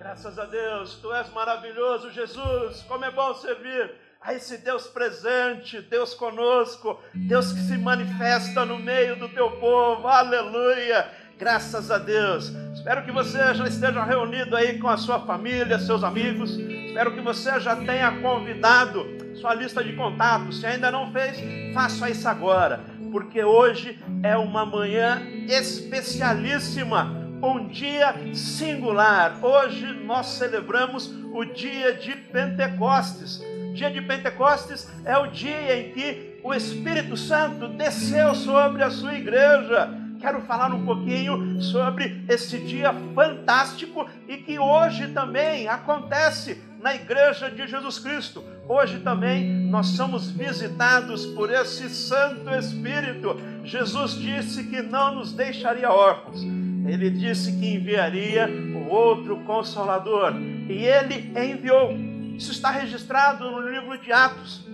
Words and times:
Graças 0.00 0.38
a 0.38 0.46
Deus, 0.46 0.94
tu 0.94 1.12
és 1.12 1.30
maravilhoso, 1.30 2.10
Jesus. 2.10 2.82
Como 2.88 3.04
é 3.04 3.10
bom 3.10 3.34
servir 3.34 3.90
a 4.18 4.32
esse 4.32 4.56
Deus 4.56 4.86
presente, 4.86 5.82
Deus 5.82 6.14
conosco, 6.14 6.98
Deus 7.12 7.52
que 7.52 7.60
se 7.60 7.76
manifesta 7.76 8.64
no 8.64 8.78
meio 8.78 9.16
do 9.16 9.28
teu 9.28 9.50
povo. 9.58 10.08
Aleluia. 10.08 11.06
Graças 11.38 11.90
a 11.90 11.98
Deus. 11.98 12.48
Espero 12.72 13.04
que 13.04 13.12
você 13.12 13.52
já 13.52 13.66
esteja 13.68 14.02
reunido 14.02 14.56
aí 14.56 14.78
com 14.78 14.88
a 14.88 14.96
sua 14.96 15.20
família, 15.20 15.78
seus 15.78 16.02
amigos. 16.02 16.58
Espero 16.58 17.12
que 17.12 17.20
você 17.20 17.60
já 17.60 17.76
tenha 17.76 18.22
convidado 18.22 19.04
sua 19.38 19.52
lista 19.52 19.84
de 19.84 19.92
contatos. 19.92 20.60
Se 20.60 20.66
ainda 20.66 20.90
não 20.90 21.12
fez, 21.12 21.36
faça 21.74 22.08
isso 22.08 22.26
agora, 22.26 22.80
porque 23.12 23.44
hoje 23.44 24.02
é 24.22 24.34
uma 24.34 24.64
manhã 24.64 25.20
especialíssima 25.46 27.19
um 27.42 27.66
dia 27.68 28.14
singular. 28.34 29.42
Hoje 29.42 29.86
nós 30.04 30.26
celebramos 30.26 31.10
o 31.32 31.44
dia 31.44 31.94
de 31.94 32.12
Pentecostes. 32.14 33.40
Dia 33.74 33.90
de 33.90 34.02
Pentecostes 34.02 34.88
é 35.04 35.16
o 35.16 35.28
dia 35.28 35.80
em 35.80 35.92
que 35.92 36.40
o 36.42 36.52
Espírito 36.52 37.16
Santo 37.16 37.68
desceu 37.68 38.34
sobre 38.34 38.82
a 38.82 38.90
sua 38.90 39.14
igreja. 39.14 39.88
Quero 40.20 40.42
falar 40.42 40.74
um 40.74 40.84
pouquinho 40.84 41.62
sobre 41.62 42.22
esse 42.28 42.58
dia 42.58 42.92
fantástico 43.14 44.06
e 44.28 44.36
que 44.36 44.58
hoje 44.58 45.08
também 45.08 45.66
acontece 45.66 46.62
na 46.78 46.94
igreja 46.94 47.50
de 47.50 47.66
Jesus 47.66 47.98
Cristo. 47.98 48.44
Hoje 48.68 48.98
também 48.98 49.48
nós 49.66 49.88
somos 49.88 50.30
visitados 50.30 51.24
por 51.26 51.50
esse 51.50 51.88
Santo 51.88 52.50
Espírito. 52.50 53.34
Jesus 53.64 54.12
disse 54.12 54.64
que 54.64 54.82
não 54.82 55.14
nos 55.14 55.32
deixaria 55.32 55.90
órfãos 55.90 56.44
ele 56.90 57.08
disse 57.08 57.52
que 57.52 57.74
enviaria 57.74 58.48
o 58.48 58.88
outro 58.88 59.36
consolador. 59.44 60.34
E 60.68 60.84
ele 60.84 61.32
enviou. 61.38 61.92
Isso 62.36 62.50
está 62.50 62.70
registrado 62.70 63.48
no 63.48 63.60
livro 63.60 63.96
de 63.98 64.12
Atos. 64.12 64.66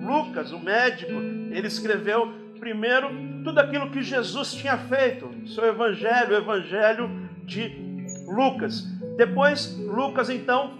Lucas, 0.00 0.52
o 0.52 0.58
médico, 0.60 1.12
ele 1.50 1.66
escreveu 1.66 2.32
primeiro 2.60 3.10
tudo 3.42 3.58
aquilo 3.58 3.90
que 3.90 4.02
Jesus 4.02 4.52
tinha 4.54 4.78
feito, 4.78 5.28
seu 5.46 5.66
evangelho, 5.66 6.34
o 6.34 6.38
evangelho 6.38 7.10
de 7.44 7.74
Lucas. 8.28 8.82
Depois, 9.16 9.76
Lucas 9.78 10.30
então 10.30 10.74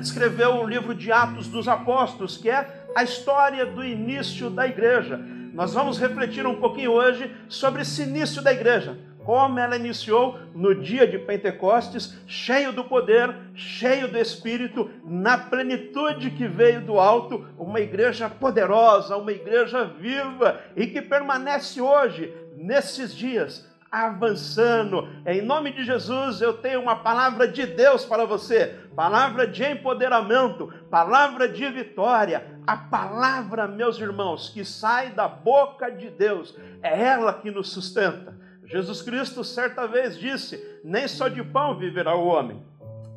escreveu 0.00 0.56
o 0.56 0.66
livro 0.66 0.94
de 0.94 1.10
Atos 1.10 1.48
dos 1.48 1.66
Apóstolos, 1.66 2.36
que 2.36 2.48
é 2.48 2.86
a 2.94 3.02
história 3.02 3.66
do 3.66 3.84
início 3.84 4.48
da 4.50 4.66
igreja. 4.66 5.18
Nós 5.52 5.74
vamos 5.74 5.98
refletir 5.98 6.46
um 6.46 6.56
pouquinho 6.56 6.92
hoje 6.92 7.30
sobre 7.48 7.82
esse 7.82 8.02
início 8.02 8.40
da 8.40 8.52
igreja 8.52 8.96
como 9.28 9.58
ela 9.58 9.76
iniciou 9.76 10.38
no 10.54 10.74
dia 10.74 11.06
de 11.06 11.18
Pentecostes, 11.18 12.18
cheio 12.26 12.72
do 12.72 12.82
poder, 12.82 13.36
cheio 13.54 14.08
do 14.08 14.16
Espírito, 14.16 14.90
na 15.04 15.36
plenitude 15.36 16.30
que 16.30 16.48
veio 16.48 16.80
do 16.80 16.98
alto, 16.98 17.46
uma 17.58 17.78
igreja 17.78 18.30
poderosa, 18.30 19.18
uma 19.18 19.30
igreja 19.30 19.84
viva 19.84 20.58
e 20.74 20.86
que 20.86 21.02
permanece 21.02 21.78
hoje, 21.78 22.34
nesses 22.56 23.14
dias, 23.14 23.68
avançando. 23.92 25.06
Em 25.26 25.42
nome 25.42 25.72
de 25.72 25.84
Jesus, 25.84 26.40
eu 26.40 26.54
tenho 26.54 26.80
uma 26.80 26.96
palavra 26.96 27.46
de 27.46 27.66
Deus 27.66 28.06
para 28.06 28.24
você, 28.24 28.78
palavra 28.96 29.46
de 29.46 29.62
empoderamento, 29.62 30.72
palavra 30.90 31.46
de 31.46 31.68
vitória. 31.68 32.46
A 32.66 32.78
palavra, 32.78 33.68
meus 33.68 34.00
irmãos, 34.00 34.48
que 34.48 34.64
sai 34.64 35.10
da 35.10 35.28
boca 35.28 35.90
de 35.90 36.08
Deus, 36.08 36.56
é 36.82 36.98
ela 36.98 37.34
que 37.34 37.50
nos 37.50 37.68
sustenta. 37.68 38.47
Jesus 38.68 39.00
Cristo 39.02 39.42
certa 39.42 39.86
vez 39.86 40.18
disse: 40.18 40.62
Nem 40.84 41.08
só 41.08 41.28
de 41.28 41.42
pão 41.42 41.76
viverá 41.76 42.14
o 42.14 42.26
homem, 42.26 42.62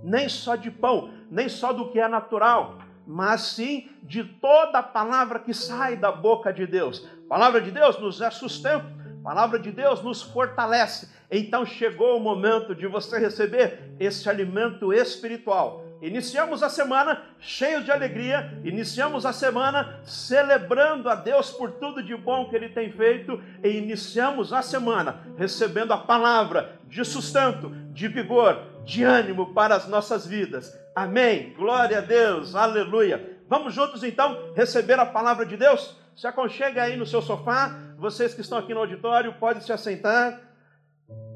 nem 0.04 0.28
só 0.28 0.56
de 0.56 0.72
pão, 0.72 1.12
nem 1.30 1.50
só 1.50 1.74
do 1.74 1.90
que 1.90 2.00
é 2.00 2.08
natural, 2.08 2.80
mas 3.06 3.42
sim 3.42 3.90
de 4.02 4.24
toda 4.24 4.80
a 4.80 4.84
palavra 4.84 5.40
que 5.40 5.54
sai 5.54 5.98
da 5.98 6.12
boca 6.12 6.52
de 6.52 6.66
Deus. 6.66 7.08
A 7.26 7.30
palavra 7.30 7.62
de 7.62 7.70
Deus 7.70 8.00
nos 8.00 8.22
é 8.22 8.30
sustento, 8.32 8.86
a 9.20 9.24
palavra 9.24 9.60
de 9.60 9.72
Deus 9.72 10.02
nos 10.02 10.22
fortalece. 10.22 11.10
Então 11.30 11.66
chegou 11.66 12.18
o 12.18 12.20
momento 12.20 12.74
de 12.74 12.88
você 12.88 13.20
receber 13.20 13.94
esse 14.00 14.30
alimento 14.30 14.94
espiritual 14.94 15.91
Iniciamos 16.02 16.64
a 16.64 16.70
semana 16.70 17.22
cheios 17.40 17.86
de 17.86 17.92
alegria, 17.92 18.60
iniciamos 18.64 19.24
a 19.24 19.32
semana 19.32 20.00
celebrando 20.04 21.08
a 21.08 21.14
Deus 21.14 21.52
por 21.52 21.74
tudo 21.74 22.02
de 22.02 22.16
bom 22.16 22.50
que 22.50 22.56
Ele 22.56 22.70
tem 22.70 22.92
feito, 22.92 23.42
e 23.64 23.70
iniciamos 23.70 24.52
a 24.52 24.64
semana 24.64 25.22
recebendo 25.38 25.94
a 25.94 25.98
palavra 26.00 26.80
de 26.88 27.06
sustento, 27.06 27.70
de 27.92 28.08
vigor, 28.08 28.64
de 28.84 29.04
ânimo 29.04 29.54
para 29.54 29.76
as 29.76 29.88
nossas 29.88 30.26
vidas. 30.26 30.76
Amém. 30.96 31.54
Glória 31.56 32.00
a 32.00 32.02
Deus, 32.02 32.56
aleluia. 32.56 33.38
Vamos 33.48 33.74
juntos 33.74 34.04
então 34.04 34.52
receber 34.56 35.00
a 35.00 35.06
palavra 35.06 35.46
de 35.46 35.56
Deus? 35.56 35.96
Se 36.16 36.26
aconchega 36.26 36.82
aí 36.82 36.98
no 36.98 37.06
seu 37.06 37.22
sofá, 37.22 37.78
vocês 37.98 38.34
que 38.34 38.42
estão 38.42 38.58
aqui 38.58 38.74
no 38.74 38.80
auditório 38.80 39.34
podem 39.34 39.62
se 39.62 39.72
assentar. 39.72 40.51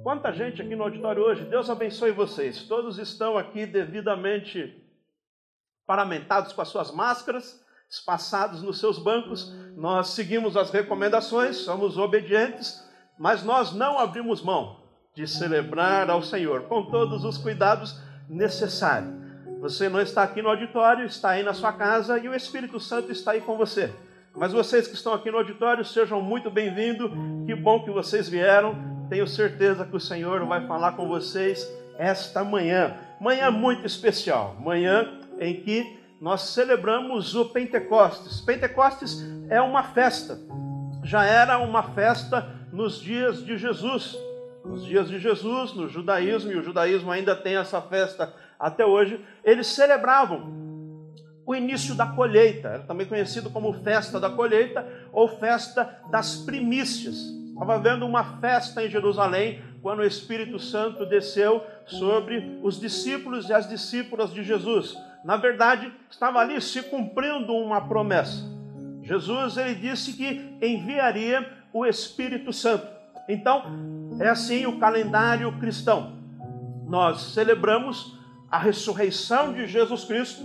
Quanta 0.06 0.32
gente 0.32 0.62
aqui 0.62 0.76
no 0.76 0.84
auditório 0.84 1.24
hoje, 1.24 1.46
Deus 1.46 1.68
abençoe 1.68 2.12
vocês. 2.12 2.62
Todos 2.68 3.00
estão 3.00 3.40
aqui 3.40 3.66
devidamente 3.66 4.80
paramentados 5.88 6.54
com 6.54 6.62
as 6.62 6.68
suas 6.68 6.92
máscaras, 6.92 7.60
espaçados 7.90 8.62
nos 8.62 8.80
seus 8.80 9.00
bancos. 9.00 9.52
Nós 9.76 10.10
seguimos 10.10 10.56
as 10.56 10.70
recomendações, 10.70 11.58
somos 11.58 11.98
obedientes, 11.98 12.88
mas 13.18 13.42
nós 13.42 13.74
não 13.74 13.98
abrimos 13.98 14.44
mão 14.44 14.80
de 15.16 15.28
celebrar 15.28 16.08
ao 16.08 16.22
Senhor 16.22 16.66
com 16.68 16.86
todos 16.86 17.26
os 17.26 17.40
cuidados 17.40 18.00
necessários. 18.30 19.12
Você 19.60 19.90
não 19.90 20.00
está 20.00 20.22
aqui 20.22 20.40
no 20.40 20.50
auditório, 20.50 21.04
está 21.04 21.32
aí 21.32 21.42
na 21.42 21.56
sua 21.56 21.74
casa 21.74 22.20
e 22.20 22.30
o 22.30 22.36
Espírito 22.36 22.80
Santo 22.80 23.12
está 23.12 23.32
aí 23.32 23.42
com 23.42 23.58
você. 23.58 23.92
Mas 24.36 24.54
vocês 24.54 24.88
que 24.88 24.94
estão 24.94 25.16
aqui 25.16 25.32
no 25.32 25.40
auditório, 25.40 25.84
sejam 25.84 26.22
muito 26.22 26.52
bem-vindos. 26.52 27.10
Que 27.48 27.56
bom 27.56 27.84
que 27.84 27.90
vocês 27.90 28.30
vieram. 28.30 28.95
Tenho 29.10 29.28
certeza 29.28 29.86
que 29.86 29.96
o 29.96 30.00
Senhor 30.00 30.46
vai 30.46 30.66
falar 30.66 30.94
com 30.94 31.08
vocês 31.08 31.68
esta 31.98 32.44
manhã. 32.44 32.96
Manhã 33.20 33.52
muito 33.52 33.86
especial, 33.86 34.56
manhã 34.60 35.20
em 35.40 35.62
que 35.62 36.00
nós 36.20 36.42
celebramos 36.42 37.36
o 37.36 37.46
Pentecostes. 37.46 38.42
Pentecostes 38.42 39.24
é 39.50 39.62
uma 39.62 39.84
festa. 39.84 40.40
Já 41.04 41.24
era 41.24 41.60
uma 41.60 41.84
festa 41.84 42.50
nos 42.72 43.00
dias 43.00 43.46
de 43.46 43.58
Jesus. 43.58 44.18
Nos 44.64 44.84
dias 44.84 45.08
de 45.08 45.20
Jesus, 45.20 45.74
no 45.74 45.88
judaísmo, 45.88 46.52
e 46.52 46.58
o 46.58 46.64
judaísmo 46.64 47.12
ainda 47.12 47.36
tem 47.36 47.56
essa 47.56 47.80
festa 47.82 48.34
até 48.60 48.84
hoje, 48.84 49.24
eles 49.44 49.68
celebravam 49.68 50.66
o 51.46 51.54
início 51.54 51.94
da 51.94 52.08
colheita, 52.08 52.70
era 52.70 52.84
também 52.84 53.06
conhecido 53.06 53.52
como 53.52 53.72
festa 53.84 54.20
da 54.20 54.32
colheita 54.32 54.88
ou 55.14 55.28
festa 55.28 56.00
das 56.10 56.38
primícias. 56.38 57.16
Estava 57.56 57.76
havendo 57.76 58.06
uma 58.06 58.38
festa 58.42 58.84
em 58.84 58.90
Jerusalém 58.90 59.64
quando 59.82 60.00
o 60.00 60.06
Espírito 60.06 60.60
Santo 60.60 61.06
desceu 61.06 61.64
sobre 61.86 62.60
os 62.62 62.78
discípulos 62.78 63.48
e 63.48 63.54
as 63.54 63.70
discípulas 63.70 64.34
de 64.34 64.44
Jesus. 64.44 64.94
Na 65.24 65.38
verdade, 65.38 65.90
estava 66.12 66.40
ali 66.40 66.60
se 66.60 66.84
cumprindo 66.84 67.54
uma 67.54 67.80
promessa. 67.88 68.44
Jesus 69.04 69.56
ele 69.56 69.74
disse 69.74 70.12
que 70.14 70.58
enviaria 70.62 71.50
o 71.72 71.86
Espírito 71.86 72.52
Santo. 72.52 72.86
Então, 73.30 73.64
é 74.20 74.28
assim 74.28 74.66
o 74.66 74.78
calendário 74.78 75.58
cristão. 75.58 76.18
Nós 76.86 77.22
celebramos 77.34 78.20
a 78.52 78.58
ressurreição 78.58 79.54
de 79.54 79.66
Jesus 79.66 80.04
Cristo 80.04 80.44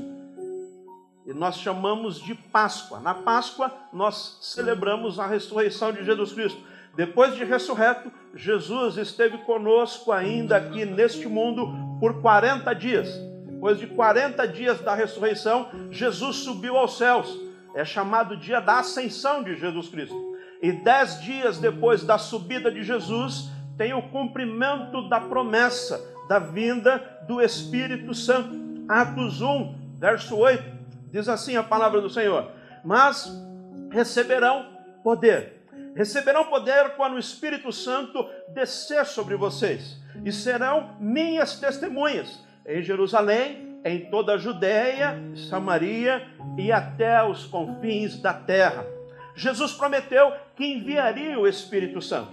e 1.26 1.32
nós 1.32 1.58
chamamos 1.58 2.20
de 2.20 2.36
Páscoa. 2.36 3.00
Na 3.00 3.14
Páscoa, 3.14 3.74
nós 3.92 4.38
celebramos 4.40 5.18
a 5.18 5.26
ressurreição 5.26 5.92
de 5.92 6.04
Jesus 6.04 6.32
Cristo. 6.32 6.69
Depois 6.96 7.34
de 7.34 7.44
ressurreto, 7.44 8.10
Jesus 8.34 8.96
esteve 8.96 9.38
conosco 9.38 10.12
ainda 10.12 10.56
aqui 10.56 10.84
neste 10.84 11.28
mundo 11.28 11.72
por 11.98 12.20
40 12.20 12.72
dias. 12.74 13.08
Depois 13.46 13.78
de 13.78 13.86
40 13.86 14.48
dias 14.48 14.80
da 14.80 14.94
ressurreição, 14.94 15.68
Jesus 15.90 16.36
subiu 16.36 16.76
aos 16.76 16.96
céus. 16.96 17.38
É 17.74 17.84
chamado 17.84 18.36
dia 18.36 18.60
da 18.60 18.78
ascensão 18.78 19.42
de 19.42 19.54
Jesus 19.56 19.88
Cristo. 19.88 20.36
E 20.62 20.72
dez 20.72 21.20
dias 21.20 21.58
depois 21.58 22.02
da 22.02 22.18
subida 22.18 22.70
de 22.70 22.82
Jesus, 22.82 23.50
tem 23.78 23.94
o 23.94 24.02
cumprimento 24.02 25.08
da 25.08 25.20
promessa 25.20 26.00
da 26.28 26.38
vinda 26.38 26.98
do 27.26 27.40
Espírito 27.40 28.14
Santo. 28.14 28.84
Atos 28.88 29.40
1, 29.40 29.74
verso 29.98 30.36
8, 30.36 30.62
diz 31.10 31.28
assim 31.28 31.56
a 31.56 31.62
palavra 31.62 32.00
do 32.00 32.10
Senhor: 32.10 32.50
Mas 32.84 33.30
receberão 33.90 34.66
poder 35.02 35.59
Receberão 35.94 36.44
poder 36.44 36.90
quando 36.96 37.14
o 37.14 37.18
Espírito 37.18 37.72
Santo 37.72 38.28
descer 38.54 39.04
sobre 39.06 39.36
vocês, 39.36 39.96
e 40.24 40.32
serão 40.32 40.96
minhas 41.00 41.58
testemunhas 41.58 42.42
em 42.66 42.82
Jerusalém, 42.82 43.80
em 43.84 44.10
toda 44.10 44.34
a 44.34 44.38
Judéia, 44.38 45.18
Samaria 45.48 46.26
e 46.56 46.70
até 46.70 47.22
os 47.22 47.46
confins 47.46 48.20
da 48.20 48.32
terra. 48.32 48.86
Jesus 49.34 49.72
prometeu 49.72 50.32
que 50.54 50.64
enviaria 50.64 51.38
o 51.38 51.46
Espírito 51.46 52.02
Santo. 52.02 52.32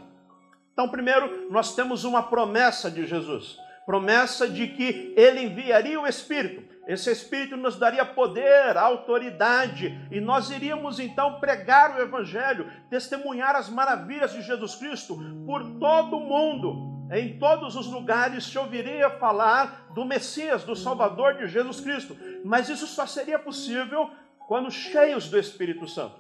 Então, 0.74 0.90
primeiro, 0.90 1.50
nós 1.50 1.74
temos 1.74 2.04
uma 2.04 2.24
promessa 2.24 2.92
de 2.92 3.06
Jesus. 3.06 3.58
Promessa 3.88 4.50
de 4.50 4.68
que 4.68 5.14
ele 5.16 5.44
enviaria 5.44 5.98
o 6.00 6.06
Espírito. 6.06 6.62
Esse 6.86 7.10
Espírito 7.10 7.56
nos 7.56 7.80
daria 7.80 8.04
poder, 8.04 8.76
autoridade, 8.76 9.98
e 10.12 10.20
nós 10.20 10.50
iríamos 10.50 11.00
então 11.00 11.40
pregar 11.40 11.96
o 11.96 12.02
Evangelho, 12.02 12.70
testemunhar 12.90 13.56
as 13.56 13.70
maravilhas 13.70 14.34
de 14.34 14.42
Jesus 14.42 14.76
Cristo 14.76 15.18
por 15.46 15.64
todo 15.80 16.18
o 16.18 16.20
mundo. 16.20 16.98
Em 17.14 17.40
todos 17.40 17.78
os 17.78 17.88
lugares 17.88 18.44
se 18.44 18.58
ouviria 18.58 19.10
falar 19.12 19.88
do 19.94 20.04
Messias, 20.04 20.66
do 20.66 20.76
Salvador 20.76 21.36
de 21.36 21.48
Jesus 21.48 21.80
Cristo. 21.80 22.18
Mas 22.44 22.68
isso 22.68 22.86
só 22.88 23.06
seria 23.06 23.40
possível 23.40 24.10
quando 24.48 24.70
cheios 24.70 25.30
do 25.30 25.40
Espírito 25.40 25.88
Santo. 25.88 26.20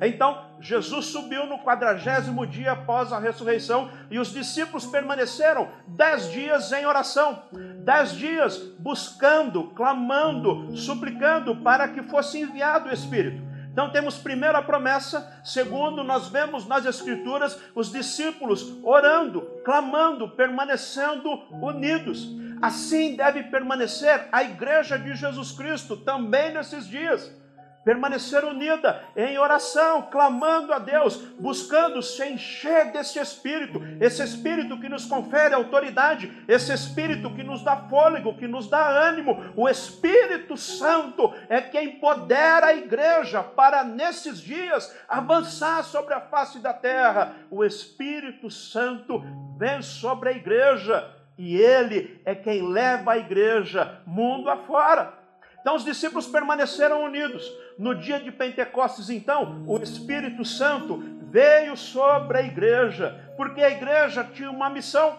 Então, 0.00 0.46
Jesus 0.60 1.06
subiu 1.06 1.46
no 1.46 1.58
quadragésimo 1.58 2.46
dia 2.46 2.72
após 2.72 3.12
a 3.12 3.18
ressurreição 3.18 3.90
e 4.10 4.18
os 4.18 4.32
discípulos 4.32 4.86
permaneceram 4.86 5.68
dez 5.86 6.30
dias 6.30 6.72
em 6.72 6.86
oração, 6.86 7.42
dez 7.84 8.12
dias 8.12 8.58
buscando, 8.78 9.64
clamando, 9.70 10.76
suplicando 10.76 11.56
para 11.56 11.88
que 11.88 12.02
fosse 12.02 12.40
enviado 12.40 12.88
o 12.88 12.92
Espírito. 12.92 13.42
Então 13.70 13.90
temos 13.90 14.16
primeiro 14.16 14.56
a 14.56 14.62
promessa, 14.62 15.38
segundo 15.44 16.02
nós 16.02 16.28
vemos 16.28 16.66
nas 16.66 16.86
escrituras 16.86 17.60
os 17.74 17.92
discípulos 17.92 18.78
orando, 18.82 19.42
clamando, 19.62 20.30
permanecendo 20.30 21.30
unidos. 21.52 22.26
Assim 22.62 23.14
deve 23.14 23.42
permanecer 23.42 24.28
a 24.32 24.42
igreja 24.42 24.98
de 24.98 25.14
Jesus 25.14 25.52
Cristo 25.52 25.94
também 25.94 26.54
nesses 26.54 26.88
dias 26.88 27.30
permanecer 27.86 28.44
unida 28.44 29.00
em 29.14 29.38
oração, 29.38 30.08
clamando 30.10 30.72
a 30.72 30.78
Deus, 30.80 31.18
buscando 31.38 32.02
se 32.02 32.28
encher 32.28 32.90
desse 32.90 33.20
Espírito, 33.20 33.80
esse 34.00 34.24
Espírito 34.24 34.80
que 34.80 34.88
nos 34.88 35.06
confere 35.06 35.54
autoridade, 35.54 36.32
esse 36.48 36.72
Espírito 36.72 37.32
que 37.32 37.44
nos 37.44 37.62
dá 37.62 37.76
fôlego, 37.76 38.36
que 38.36 38.48
nos 38.48 38.68
dá 38.68 38.88
ânimo. 38.88 39.52
O 39.54 39.68
Espírito 39.68 40.56
Santo 40.56 41.32
é 41.48 41.60
quem 41.60 41.90
empodera 41.90 42.66
a 42.66 42.74
igreja 42.74 43.40
para, 43.40 43.84
nesses 43.84 44.40
dias, 44.40 44.92
avançar 45.08 45.84
sobre 45.84 46.12
a 46.12 46.20
face 46.20 46.58
da 46.58 46.74
terra. 46.74 47.36
O 47.48 47.64
Espírito 47.64 48.50
Santo 48.50 49.22
vem 49.56 49.80
sobre 49.80 50.30
a 50.30 50.32
igreja 50.32 51.08
e 51.38 51.56
ele 51.56 52.20
é 52.24 52.34
quem 52.34 52.66
leva 52.66 53.12
a 53.12 53.18
igreja 53.18 54.00
mundo 54.04 54.50
afora. 54.50 55.25
Então 55.66 55.74
os 55.74 55.84
discípulos 55.84 56.28
permaneceram 56.28 57.02
unidos. 57.02 57.44
No 57.76 57.92
dia 57.92 58.20
de 58.20 58.30
Pentecostes, 58.30 59.10
então, 59.10 59.64
o 59.66 59.78
Espírito 59.78 60.44
Santo 60.44 61.02
veio 61.22 61.76
sobre 61.76 62.38
a 62.38 62.42
igreja, 62.42 63.32
porque 63.36 63.60
a 63.60 63.70
igreja 63.70 64.22
tinha 64.22 64.48
uma 64.48 64.70
missão. 64.70 65.18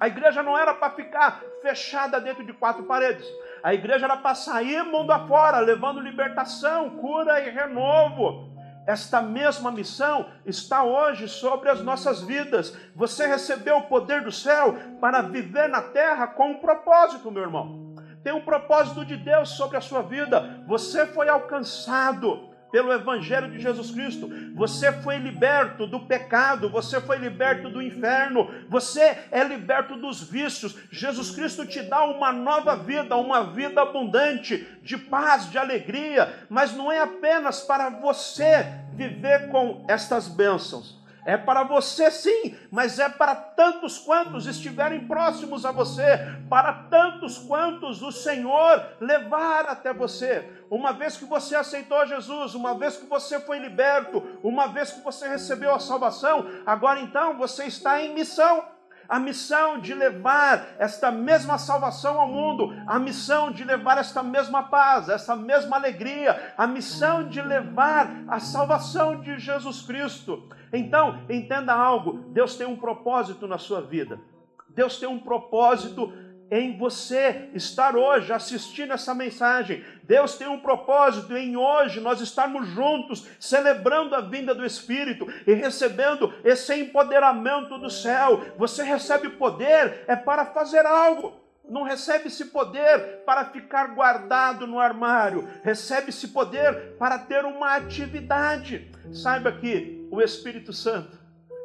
A 0.00 0.08
igreja 0.08 0.42
não 0.42 0.58
era 0.58 0.74
para 0.74 0.90
ficar 0.90 1.40
fechada 1.62 2.20
dentro 2.20 2.44
de 2.44 2.52
quatro 2.52 2.82
paredes. 2.82 3.24
A 3.62 3.72
igreja 3.72 4.06
era 4.06 4.16
para 4.16 4.34
sair 4.34 4.82
mundo 4.82 5.12
afora, 5.12 5.60
levando 5.60 6.00
libertação, 6.00 6.90
cura 6.96 7.38
e 7.46 7.50
renovo. 7.50 8.52
Esta 8.88 9.22
mesma 9.22 9.70
missão 9.70 10.26
está 10.44 10.82
hoje 10.82 11.28
sobre 11.28 11.70
as 11.70 11.80
nossas 11.80 12.20
vidas. 12.20 12.76
Você 12.96 13.28
recebeu 13.28 13.76
o 13.76 13.82
poder 13.82 14.22
do 14.22 14.32
céu 14.32 14.74
para 15.00 15.22
viver 15.22 15.68
na 15.68 15.82
terra 15.82 16.26
com 16.26 16.50
um 16.50 16.58
propósito, 16.58 17.30
meu 17.30 17.44
irmão 17.44 17.93
tem 18.24 18.32
um 18.32 18.40
propósito 18.40 19.04
de 19.04 19.18
Deus 19.18 19.50
sobre 19.50 19.76
a 19.76 19.82
sua 19.82 20.00
vida. 20.00 20.64
Você 20.66 21.06
foi 21.06 21.28
alcançado 21.28 22.48
pelo 22.72 22.92
Evangelho 22.92 23.50
de 23.52 23.60
Jesus 23.60 23.90
Cristo. 23.90 24.28
Você 24.54 24.90
foi 24.90 25.18
liberto 25.18 25.86
do 25.86 26.00
pecado, 26.00 26.68
você 26.68 27.00
foi 27.00 27.18
liberto 27.18 27.68
do 27.68 27.82
inferno, 27.82 28.50
você 28.68 29.16
é 29.30 29.44
liberto 29.44 29.94
dos 29.94 30.22
vícios. 30.22 30.74
Jesus 30.90 31.30
Cristo 31.30 31.66
te 31.66 31.82
dá 31.82 32.02
uma 32.02 32.32
nova 32.32 32.74
vida, 32.74 33.14
uma 33.14 33.44
vida 33.52 33.82
abundante, 33.82 34.66
de 34.82 34.96
paz, 34.96 35.50
de 35.50 35.58
alegria, 35.58 36.46
mas 36.48 36.74
não 36.74 36.90
é 36.90 37.00
apenas 37.00 37.60
para 37.60 37.90
você 37.90 38.66
viver 38.94 39.50
com 39.50 39.84
estas 39.86 40.26
bênçãos. 40.26 41.03
É 41.24 41.36
para 41.36 41.62
você 41.62 42.10
sim, 42.10 42.56
mas 42.70 42.98
é 42.98 43.08
para 43.08 43.34
tantos 43.34 43.98
quantos 43.98 44.46
estiverem 44.46 45.06
próximos 45.06 45.64
a 45.64 45.72
você, 45.72 46.02
para 46.50 46.72
tantos 46.90 47.38
quantos 47.38 48.02
o 48.02 48.12
Senhor 48.12 48.84
levar 49.00 49.66
até 49.66 49.92
você. 49.92 50.48
Uma 50.70 50.92
vez 50.92 51.16
que 51.16 51.24
você 51.24 51.56
aceitou 51.56 52.06
Jesus, 52.06 52.54
uma 52.54 52.74
vez 52.74 52.96
que 52.96 53.06
você 53.06 53.40
foi 53.40 53.58
liberto, 53.58 54.22
uma 54.42 54.66
vez 54.68 54.92
que 54.92 55.00
você 55.00 55.26
recebeu 55.26 55.74
a 55.74 55.80
salvação, 55.80 56.46
agora 56.66 57.00
então 57.00 57.38
você 57.38 57.64
está 57.64 58.02
em 58.02 58.14
missão 58.14 58.73
a 59.08 59.18
missão 59.18 59.78
de 59.78 59.94
levar 59.94 60.66
esta 60.78 61.10
mesma 61.10 61.58
salvação 61.58 62.20
ao 62.20 62.28
mundo, 62.28 62.74
a 62.86 62.98
missão 62.98 63.50
de 63.50 63.64
levar 63.64 63.98
esta 63.98 64.22
mesma 64.22 64.64
paz, 64.64 65.08
essa 65.08 65.36
mesma 65.36 65.76
alegria, 65.76 66.54
a 66.56 66.66
missão 66.66 67.28
de 67.28 67.40
levar 67.40 68.10
a 68.28 68.40
salvação 68.40 69.20
de 69.20 69.38
Jesus 69.38 69.82
Cristo. 69.82 70.48
Então, 70.72 71.20
entenda 71.28 71.72
algo: 71.72 72.24
Deus 72.28 72.56
tem 72.56 72.66
um 72.66 72.76
propósito 72.76 73.46
na 73.46 73.58
sua 73.58 73.80
vida, 73.80 74.20
Deus 74.68 74.98
tem 74.98 75.08
um 75.08 75.18
propósito 75.18 76.12
em 76.50 76.76
você 76.76 77.48
estar 77.54 77.96
hoje 77.96 78.32
assistindo 78.32 78.92
essa 78.92 79.14
mensagem. 79.14 79.84
Deus 80.02 80.36
tem 80.36 80.46
um 80.46 80.60
propósito 80.60 81.36
em 81.36 81.56
hoje 81.56 82.00
nós 82.00 82.20
estarmos 82.20 82.68
juntos, 82.68 83.26
celebrando 83.40 84.14
a 84.14 84.20
vinda 84.20 84.54
do 84.54 84.64
Espírito 84.64 85.26
e 85.46 85.52
recebendo 85.54 86.32
esse 86.44 86.74
empoderamento 86.74 87.78
do 87.78 87.90
céu. 87.90 88.44
Você 88.56 88.82
recebe 88.82 89.30
poder 89.30 90.04
é 90.06 90.14
para 90.14 90.46
fazer 90.46 90.84
algo. 90.86 91.44
Não 91.68 91.82
recebe 91.82 92.26
esse 92.26 92.46
poder 92.46 93.22
para 93.24 93.46
ficar 93.46 93.94
guardado 93.94 94.66
no 94.66 94.78
armário, 94.78 95.48
recebe 95.62 96.10
esse 96.10 96.28
poder 96.28 96.94
para 96.98 97.18
ter 97.18 97.42
uma 97.46 97.74
atividade. 97.74 98.90
Saiba 99.10 99.50
que 99.50 100.06
o 100.10 100.20
Espírito 100.20 100.74
Santo, 100.74 101.18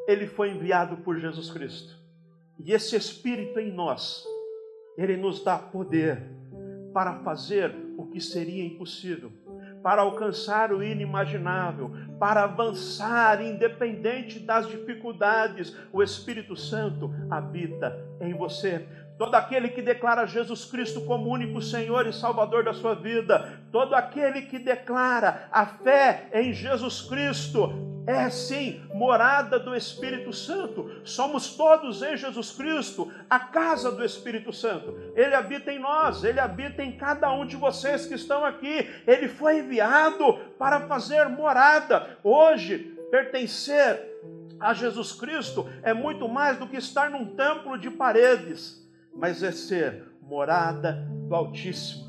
ele 0.08 0.26
foi 0.26 0.52
enviado 0.52 0.98
por 0.98 1.20
Jesus 1.20 1.52
Cristo. 1.52 2.00
E 2.58 2.72
esse 2.72 2.96
Espírito 2.96 3.60
em 3.60 3.72
nós, 3.72 4.24
ele 4.97 5.18
nos 5.18 5.44
dá 5.44 5.57
poder 5.57 6.21
para 6.94 7.15
fazer 7.19 7.74
o 7.97 8.07
que 8.07 8.19
seria 8.19 8.65
impossível, 8.65 9.31
para 9.83 10.01
alcançar 10.01 10.74
o 10.74 10.83
inimaginável, 10.83 11.91
para 12.19 12.44
avançar 12.44 13.41
independente 13.41 14.39
das 14.39 14.68
dificuldades. 14.68 15.75
O 15.94 16.03
Espírito 16.03 16.56
Santo 16.56 17.13
habita 17.30 17.97
em 18.19 18.33
você. 18.33 18.86
Todo 19.19 19.36
aquele 19.36 19.68
que 19.68 19.81
declara 19.81 20.25
Jesus 20.25 20.63
Cristo 20.63 21.01
como 21.01 21.30
único 21.30 21.62
Senhor 21.62 22.07
e 22.07 22.13
Salvador 22.13 22.63
da 22.63 22.74
sua 22.74 22.95
vida, 22.95 23.60
todo 23.69 23.94
aquele 23.94 24.44
que 24.44 24.57
declara 24.57 25.49
a 25.52 25.66
fé 25.66 26.30
em 26.33 26.54
Jesus 26.54 27.02
Cristo, 27.02 27.69
é 28.07 28.30
sim 28.30 28.81
morada 28.94 29.59
do 29.59 29.76
Espírito 29.76 30.31
Santo. 30.31 30.90
Somos 31.04 31.54
todos 31.57 32.02
em 32.02 32.16
Jesus 32.16 32.54
Cristo 32.54 33.11
a 33.30 33.40
casa 33.40 33.92
do 33.92 34.06
Espírito 34.06 34.54
Santo. 34.54 34.97
Ele 35.14 35.35
habita 35.35 35.69
em 35.69 35.80
nós, 35.80 36.23
ele 36.23 36.40
habita 36.40 36.81
em 36.81 36.94
cada 36.94 37.30
um 37.33 37.45
de 37.45 37.57
vocês 37.57 38.06
que 38.06 38.16
estão 38.16 38.45
aqui. 38.45 38.90
Ele 39.06 39.28
foi 39.28 39.59
enviado 39.59 40.40
para 40.57 40.88
fazer 40.88 41.28
morada. 41.28 42.18
Hoje, 42.23 42.97
pertencer 43.11 43.99
a 44.59 44.73
Jesus 44.73 45.11
Cristo 45.11 45.69
é 45.83 45.94
muito 45.94 46.30
mais 46.30 46.57
do 46.57 46.68
que 46.68 46.78
estar 46.78 47.09
num 47.09 47.35
templo 47.35 47.78
de 47.78 47.92
paredes, 47.92 48.79
mas 49.16 49.44
é 49.44 49.51
ser 49.51 50.06
morada 50.21 51.07
do 51.28 51.35
Altíssimo. 51.35 52.07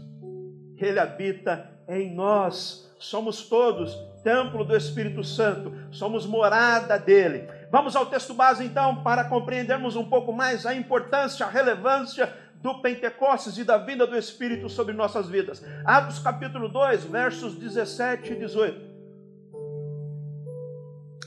Ele 0.76 0.98
habita 0.98 1.70
em 1.88 2.14
nós. 2.14 2.88
Somos 2.98 3.48
todos 3.48 3.96
templo 4.22 4.64
do 4.64 4.76
Espírito 4.76 5.24
Santo, 5.24 5.72
somos 5.90 6.26
morada 6.26 6.98
dele. 6.98 7.48
Vamos 7.70 7.96
ao 7.96 8.06
texto 8.06 8.34
base 8.34 8.64
então 8.64 9.02
para 9.02 9.24
compreendermos 9.24 9.96
um 9.96 10.04
pouco 10.08 10.32
mais 10.32 10.66
a 10.66 10.74
importância, 10.74 11.46
a 11.46 11.48
relevância 11.48 12.32
do 12.56 12.80
Pentecostes 12.82 13.56
e 13.56 13.64
da 13.64 13.78
vinda 13.78 14.06
do 14.06 14.16
Espírito 14.16 14.68
sobre 14.68 14.92
nossas 14.92 15.28
vidas. 15.28 15.64
Atos 15.84 16.18
capítulo 16.18 16.68
2, 16.68 17.04
versos 17.04 17.54
17 17.54 18.32
e 18.32 18.36
18. 18.36 18.90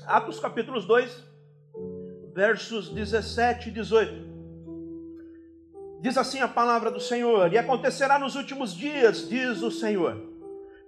Atos 0.06 0.39
capítulo 0.39 0.80
2, 0.82 1.24
versos 2.34 2.89
17 2.89 3.70
e 3.70 3.72
18. 3.72 4.33
Diz 6.04 6.18
assim 6.18 6.42
a 6.42 6.50
palavra 6.50 6.92
do 6.92 7.00
Senhor: 7.00 7.54
E 7.54 7.58
acontecerá 7.58 8.20
nos 8.20 8.36
últimos 8.36 8.76
dias, 8.76 9.30
diz 9.30 9.62
o 9.62 9.72
Senhor 9.72 10.34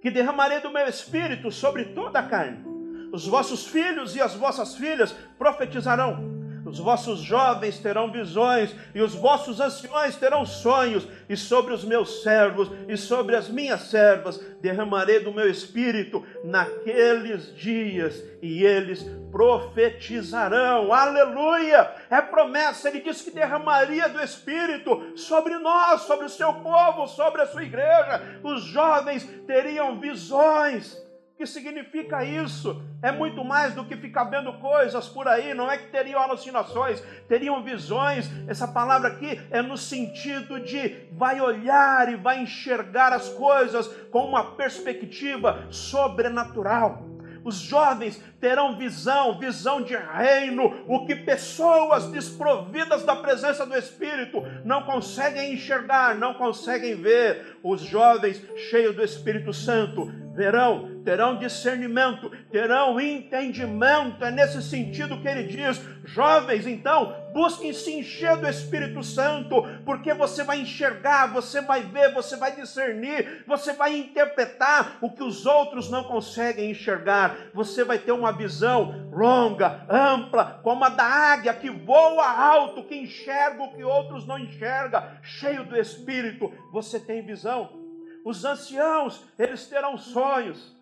que 0.02 0.12
derramarei 0.12 0.60
do 0.60 0.70
meu 0.70 0.88
espírito 0.88 1.52
sobre 1.52 1.86
toda 1.86 2.20
a 2.20 2.28
carne. 2.28 2.64
Os 3.12 3.26
vossos 3.26 3.66
filhos 3.66 4.16
e 4.16 4.22
as 4.22 4.36
vossas 4.36 4.76
filhas 4.76 5.16
profetizarão, 5.36 6.35
os 6.66 6.80
vossos 6.80 7.20
jovens 7.20 7.78
terão 7.78 8.12
visões, 8.12 8.76
e 8.94 9.02
os 9.02 9.14
vossos 9.14 9.60
anciões 9.60 10.16
terão 10.16 10.46
sonhos, 10.46 11.08
e 11.30 11.38
sobre 11.38 11.74
os 11.74 11.84
meus 11.84 12.24
servos 12.24 12.70
e 12.88 12.98
sobre 12.98 13.36
as 13.36 13.48
minhas 13.48 13.82
servas 13.82 14.40
derramarei 14.62 15.20
do 15.20 15.32
meu 15.32 15.50
espírito 15.50 16.26
naqueles 16.44 17.56
dias, 17.56 18.24
e 18.42 18.64
eles 18.64 19.06
profetizarão. 19.32 20.92
Aleluia! 20.92 21.92
É 22.10 22.22
promessa, 22.22 22.90
ele 22.90 23.02
disse 23.02 23.26
que 23.26 23.32
derramaria 23.32 24.10
do 24.10 24.22
espírito 24.22 25.14
sobre 25.16 25.58
nós, 25.58 26.02
sobre 26.02 26.26
o 26.26 26.30
seu 26.30 26.52
povo, 26.54 27.08
sobre 27.08 27.42
a 27.42 27.48
sua 27.48 27.64
igreja. 27.64 28.40
Os 28.44 28.64
jovens 28.64 29.24
teriam 29.46 30.00
visões 30.00 31.05
o 31.36 31.38
que 31.38 31.46
significa 31.46 32.24
isso? 32.24 32.82
É 33.02 33.12
muito 33.12 33.44
mais 33.44 33.74
do 33.74 33.84
que 33.84 33.98
ficar 33.98 34.24
vendo 34.24 34.54
coisas 34.54 35.10
por 35.10 35.28
aí, 35.28 35.54
não 35.54 35.70
é 35.70 35.78
que 35.78 35.92
teriam 35.92 36.22
alucinações, 36.22 37.04
teriam 37.28 37.62
visões. 37.62 38.32
Essa 38.48 38.66
palavra 38.66 39.10
aqui 39.10 39.42
é 39.52 39.62
no 39.62 39.78
sentido 39.78 40.62
de 40.62 40.96
vai 41.12 41.42
olhar 41.42 42.08
e 42.08 42.16
vai 42.16 42.42
enxergar 42.42 43.12
as 43.12 43.28
coisas 43.28 43.86
com 44.10 44.26
uma 44.26 44.56
perspectiva 44.56 45.68
sobrenatural. 45.70 47.04
Os 47.44 47.58
jovens 47.58 48.20
terão 48.40 48.78
visão, 48.78 49.38
visão 49.38 49.82
de 49.82 49.96
reino, 49.96 50.86
o 50.88 51.06
que 51.06 51.16
pessoas 51.18 52.08
desprovidas 52.08 53.04
da 53.04 53.16
presença 53.16 53.66
do 53.66 53.76
Espírito 53.76 54.42
não 54.64 54.84
conseguem 54.84 55.54
enxergar, 55.54 56.16
não 56.16 56.34
conseguem 56.36 56.96
ver. 56.96 57.58
Os 57.62 57.82
jovens 57.82 58.42
cheios 58.70 58.96
do 58.96 59.04
Espírito 59.04 59.54
Santo 59.54 60.25
verão, 60.36 61.02
terão 61.04 61.38
discernimento, 61.38 62.30
terão 62.52 63.00
entendimento. 63.00 64.24
É 64.24 64.30
nesse 64.30 64.62
sentido 64.62 65.20
que 65.22 65.28
ele 65.28 65.44
diz: 65.44 65.82
jovens, 66.04 66.68
então, 66.68 67.16
busquem 67.34 67.72
se 67.72 67.94
encher 67.94 68.36
do 68.38 68.48
Espírito 68.48 69.02
Santo, 69.02 69.64
porque 69.86 70.14
você 70.14 70.44
vai 70.44 70.60
enxergar, 70.60 71.28
você 71.28 71.62
vai 71.62 71.84
ver, 71.84 72.14
você 72.14 72.36
vai 72.36 72.56
discernir, 72.56 73.44
você 73.48 73.74
vai 73.74 73.98
interpretar 73.98 74.98
o 75.02 75.10
que 75.10 75.24
os 75.24 75.46
outros 75.46 75.90
não 75.90 76.04
conseguem 76.04 76.72
enxergar. 76.72 77.36
Você 77.54 77.84
vai 77.84 77.98
ter 77.98 78.12
uma 78.12 78.34
visão 78.34 79.10
longa, 79.12 79.86
ampla, 79.90 80.60
como 80.62 80.84
a 80.84 80.90
da 80.90 81.06
águia 81.06 81.54
que 81.54 81.70
voa 81.70 82.28
alto, 82.28 82.84
que 82.84 82.96
enxerga 82.96 83.64
o 83.64 83.74
que 83.74 83.84
outros 83.84 84.28
não 84.28 84.38
enxergam, 84.38 85.02
cheio 85.22 85.64
do 85.64 85.78
Espírito. 85.78 86.52
Você 86.72 87.00
tem 87.00 87.26
visão. 87.26 87.85
Os 88.26 88.44
anciãos, 88.44 89.24
eles 89.38 89.68
terão 89.68 90.00
sonhos. 90.00 90.76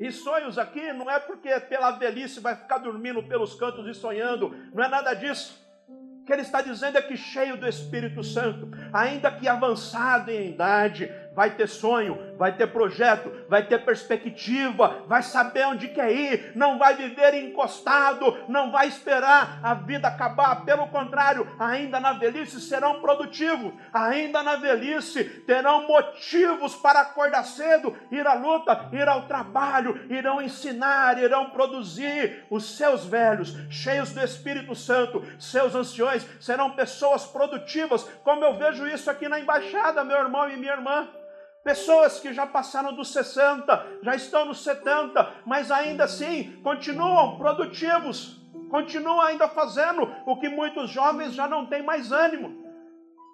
E 0.00 0.10
sonhos 0.10 0.58
aqui 0.58 0.92
não 0.92 1.08
é 1.08 1.20
porque 1.20 1.48
pela 1.60 1.92
velhice 1.92 2.40
vai 2.40 2.56
ficar 2.56 2.78
dormindo 2.78 3.22
pelos 3.22 3.54
cantos 3.54 3.86
e 3.86 3.94
sonhando, 3.94 4.52
não 4.74 4.82
é 4.82 4.88
nada 4.88 5.14
disso. 5.14 5.56
O 5.88 6.24
que 6.24 6.32
ele 6.32 6.42
está 6.42 6.60
dizendo 6.60 6.98
é 6.98 7.02
que 7.02 7.16
cheio 7.16 7.56
do 7.56 7.68
Espírito 7.68 8.24
Santo, 8.24 8.68
ainda 8.92 9.30
que 9.30 9.46
avançado 9.46 10.32
em 10.32 10.50
idade, 10.50 11.08
vai 11.32 11.50
ter 11.50 11.68
sonho, 11.68 12.34
vai 12.36 12.52
ter 12.56 12.66
projeto, 12.66 13.30
vai 13.48 13.66
ter 13.66 13.84
perspectiva, 13.84 15.04
vai 15.06 15.22
saber 15.22 15.66
onde 15.66 15.88
quer 15.88 16.10
ir, 16.10 16.52
não 16.54 16.78
vai 16.78 16.94
viver 16.94 17.34
encostado, 17.34 18.36
não 18.48 18.70
vai 18.70 18.88
esperar 18.88 19.60
a 19.62 19.74
vida 19.74 20.08
acabar, 20.08 20.64
pelo 20.64 20.88
contrário, 20.88 21.46
ainda 21.58 22.00
na 22.00 22.12
velhice 22.12 22.60
serão 22.60 23.00
produtivos, 23.00 23.72
ainda 23.92 24.42
na 24.42 24.56
velhice 24.56 25.24
terão 25.46 25.86
motivos 25.86 26.74
para 26.74 27.00
acordar 27.00 27.44
cedo, 27.44 27.96
ir 28.10 28.26
à 28.26 28.34
luta, 28.34 28.88
ir 28.92 29.08
ao 29.08 29.22
trabalho, 29.22 30.00
irão 30.10 30.42
ensinar, 30.42 31.18
irão 31.18 31.50
produzir. 31.50 32.44
Os 32.50 32.76
seus 32.76 33.04
velhos, 33.04 33.54
cheios 33.70 34.12
do 34.12 34.20
Espírito 34.20 34.74
Santo, 34.74 35.24
seus 35.38 35.74
anciões, 35.74 36.26
serão 36.40 36.70
pessoas 36.70 37.26
produtivas, 37.26 38.04
como 38.24 38.44
eu 38.44 38.56
vejo 38.56 38.86
isso 38.86 39.10
aqui 39.10 39.28
na 39.28 39.38
embaixada, 39.38 40.04
meu 40.04 40.18
irmão 40.18 40.48
e 40.50 40.56
minha 40.56 40.72
irmã. 40.72 41.08
Pessoas 41.62 42.18
que 42.18 42.32
já 42.32 42.46
passaram 42.46 42.94
dos 42.94 43.12
60, 43.12 43.98
já 44.02 44.14
estão 44.14 44.46
nos 44.46 44.62
70, 44.62 45.42
mas 45.44 45.70
ainda 45.70 46.04
assim 46.04 46.58
continuam 46.62 47.36
produtivos, 47.36 48.40
continuam 48.70 49.20
ainda 49.20 49.46
fazendo 49.46 50.10
o 50.24 50.36
que 50.36 50.48
muitos 50.48 50.88
jovens 50.88 51.34
já 51.34 51.46
não 51.46 51.66
têm 51.66 51.82
mais 51.82 52.12
ânimo. 52.12 52.60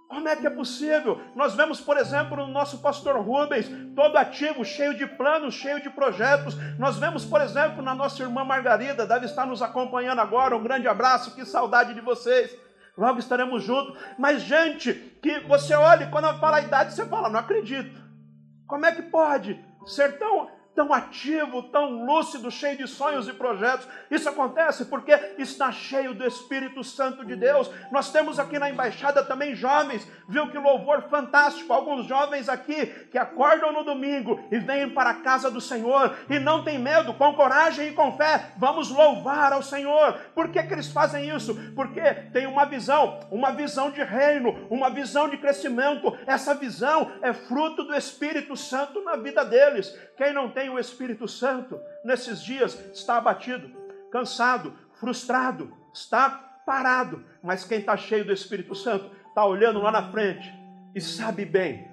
Como 0.09 0.29
é 0.29 0.37
que 0.37 0.47
é 0.47 0.51
possível? 0.51 1.21
Nós 1.35 1.55
vemos, 1.55 1.81
por 1.81 1.97
exemplo, 1.97 2.37
no 2.37 2.47
nosso 2.47 2.79
pastor 2.79 3.21
Rubens, 3.21 3.69
todo 3.95 4.17
ativo, 4.17 4.65
cheio 4.65 4.95
de 4.95 5.07
planos, 5.07 5.55
cheio 5.55 5.81
de 5.81 5.91
projetos. 5.91 6.57
Nós 6.79 6.97
vemos, 6.97 7.25
por 7.25 7.41
exemplo, 7.41 7.83
na 7.83 7.95
nossa 7.95 8.23
irmã 8.23 8.45
Margarida, 8.45 9.07
deve 9.07 9.27
estar 9.27 9.47
nos 9.47 9.63
acompanhando 9.63 10.21
agora. 10.21 10.57
Um 10.57 10.63
grande 10.63 10.87
abraço, 10.87 11.35
que 11.35 11.45
saudade 11.45 11.93
de 11.93 12.01
vocês. 12.01 12.57
Logo 12.97 13.19
estaremos 13.19 13.65
juntos. 13.65 13.99
Mas, 14.17 14.43
gente, 14.43 14.95
que 15.21 15.41
você 15.41 15.75
olha, 15.75 16.07
quando 16.07 16.29
eu 16.29 16.39
falo 16.39 16.55
a 16.55 16.61
idade, 16.61 16.95
você 16.95 17.05
fala, 17.05 17.29
não 17.29 17.41
acredito. 17.41 18.06
Como 18.67 18.85
é 18.87 18.93
que 18.93 19.03
pode? 19.03 19.65
Ser 19.87 20.19
tão 20.19 20.51
tão 20.77 20.93
ativo, 20.93 21.63
tão 21.63 22.05
lúcido, 22.05 22.51
cheio 22.51 22.77
de 22.77 22.87
sonhos 22.87 23.27
e 23.27 23.33
projetos. 23.33 23.89
Isso 24.11 24.29
acontece 24.29 24.85
porque 24.85 25.11
está 25.39 25.73
cheio 25.73 26.15
do 26.15 26.25
Espírito 26.25 26.85
Santo 26.85 27.25
de 27.25 27.35
Deus. 27.35 27.71
Nós 27.91 28.13
temos 28.13 28.39
aqui 28.39 28.59
na 28.59 28.71
embaixada 28.71 29.25
também 29.25 29.55
jovens, 29.55 30.07
viu 30.29 30.49
que 30.51 30.59
louvor 30.59 31.09
fantástico. 31.09 31.73
Alguns 31.73 32.07
jovens 32.07 32.51
aqui 32.51 32.87
que 33.11 33.17
acordam 33.17 33.73
no 33.73 33.83
domingo 33.83 34.39
e 34.53 34.59
vêm 34.59 34.91
para 34.91 35.11
a 35.11 35.15
casa 35.15 35.51
do 35.51 35.63
Senhor 35.63 36.15
e 36.29 36.39
não 36.39 36.63
tem 36.63 36.79
medo, 36.79 37.15
com 37.15 37.35
coragem 37.35 37.89
e 37.89 37.93
com 37.93 38.15
fé, 38.17 38.53
vamos 38.59 38.91
louvar 38.91 39.55
ao 39.55 39.63
Senhor. 39.63 40.13
Por 40.35 40.51
que, 40.51 40.63
que 40.63 40.75
eles 40.75 40.93
fazem 40.93 41.35
isso? 41.35 41.55
Porque 41.75 42.03
tem 42.33 42.47
uma 42.47 42.67
visão, 42.67 43.21
uma 43.31 43.51
visão 43.51 43.91
de 43.91 44.03
reino, 44.03 44.67
uma 44.69 44.91
visão 44.91 45.27
de 45.27 45.39
crescimento. 45.39 46.15
Essa 46.27 46.55
visão 46.55 47.13
é 47.23 47.33
fruto 47.33 47.83
do 47.83 47.95
Espírito 47.95 48.55
Santo 48.55 49.03
na 49.03 49.17
vida 49.17 49.43
deles. 49.43 49.97
Quem 50.19 50.35
não 50.35 50.51
tem 50.51 50.66
o 50.69 50.79
Espírito 50.79 51.27
Santo 51.27 51.81
nesses 52.05 52.43
dias 52.43 52.75
está 52.93 53.17
abatido, 53.17 53.71
cansado, 54.11 54.73
frustrado, 54.95 55.73
está 55.93 56.31
parado. 56.65 57.25
Mas 57.43 57.65
quem 57.65 57.79
está 57.79 57.97
cheio 57.97 58.25
do 58.25 58.33
Espírito 58.33 58.75
Santo 58.75 59.11
está 59.29 59.45
olhando 59.45 59.81
lá 59.81 59.91
na 59.91 60.11
frente 60.11 60.53
e 60.95 61.01
sabe 61.01 61.45
bem: 61.45 61.91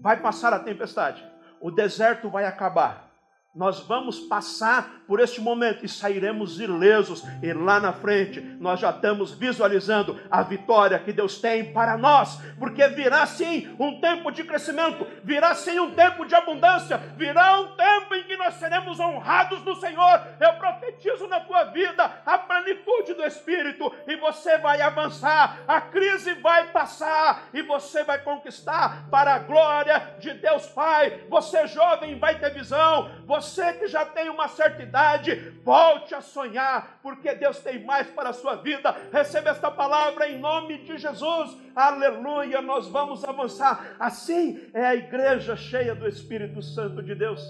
vai 0.00 0.20
passar 0.20 0.52
a 0.52 0.58
tempestade, 0.58 1.24
o 1.60 1.70
deserto 1.70 2.28
vai 2.28 2.44
acabar, 2.44 3.11
nós 3.54 3.80
vamos 3.80 4.18
passar 4.18 5.02
por 5.06 5.20
este 5.20 5.42
momento 5.42 5.84
e 5.84 5.88
sairemos 5.88 6.58
ilesos. 6.58 7.22
E 7.42 7.52
lá 7.52 7.78
na 7.78 7.92
frente 7.92 8.40
nós 8.40 8.80
já 8.80 8.88
estamos 8.88 9.32
visualizando 9.32 10.18
a 10.30 10.42
vitória 10.42 10.98
que 10.98 11.12
Deus 11.12 11.38
tem 11.38 11.70
para 11.70 11.98
nós, 11.98 12.40
porque 12.58 12.86
virá 12.88 13.26
sim 13.26 13.68
um 13.78 14.00
tempo 14.00 14.30
de 14.30 14.42
crescimento, 14.42 15.06
virá 15.22 15.54
sim 15.54 15.78
um 15.78 15.90
tempo 15.90 16.24
de 16.24 16.34
abundância, 16.34 16.96
virá 17.16 17.60
um 17.60 17.76
tempo 17.76 18.14
em 18.14 18.22
que 18.24 18.38
nós 18.38 18.54
seremos 18.54 18.98
honrados 18.98 19.62
no 19.64 19.76
Senhor. 19.76 20.26
Eu 20.40 20.54
profetizo 20.54 21.26
na 21.26 21.40
tua 21.40 21.64
vida 21.64 22.10
a 22.24 22.38
plenitude 22.38 23.12
do 23.12 23.24
Espírito 23.24 23.92
e 24.06 24.16
você 24.16 24.56
vai 24.58 24.80
avançar. 24.80 25.58
A 25.68 25.78
crise 25.78 26.32
vai 26.34 26.68
passar 26.68 27.50
e 27.52 27.60
você 27.60 28.02
vai 28.02 28.18
conquistar 28.20 29.06
para 29.10 29.34
a 29.34 29.38
glória 29.40 30.14
de 30.18 30.32
Deus 30.32 30.66
Pai. 30.68 31.24
Você 31.28 31.66
jovem 31.66 32.18
vai 32.18 32.38
ter 32.38 32.54
visão. 32.54 33.10
Você 33.26 33.41
você 33.42 33.72
que 33.72 33.88
já 33.88 34.06
tem 34.06 34.30
uma 34.30 34.46
certa 34.46 34.82
idade, 34.82 35.34
volte 35.64 36.14
a 36.14 36.20
sonhar, 36.20 37.00
porque 37.02 37.34
Deus 37.34 37.58
tem 37.58 37.84
mais 37.84 38.06
para 38.08 38.30
a 38.30 38.32
sua 38.32 38.54
vida. 38.54 38.94
Receba 39.12 39.50
esta 39.50 39.70
palavra 39.70 40.28
em 40.28 40.38
nome 40.38 40.78
de 40.78 40.96
Jesus. 40.96 41.56
Aleluia, 41.74 42.62
nós 42.62 42.86
vamos 42.86 43.24
avançar. 43.24 43.96
Assim 43.98 44.70
é 44.72 44.86
a 44.86 44.94
igreja 44.94 45.56
cheia 45.56 45.94
do 45.94 46.06
Espírito 46.06 46.62
Santo 46.62 47.02
de 47.02 47.14
Deus. 47.14 47.42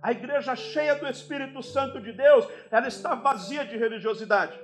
A 0.00 0.12
igreja 0.12 0.54
cheia 0.54 0.94
do 0.94 1.08
Espírito 1.08 1.62
Santo 1.62 2.00
de 2.00 2.12
Deus, 2.12 2.48
ela 2.70 2.86
está 2.86 3.14
vazia 3.14 3.64
de 3.64 3.76
religiosidade. 3.76 4.58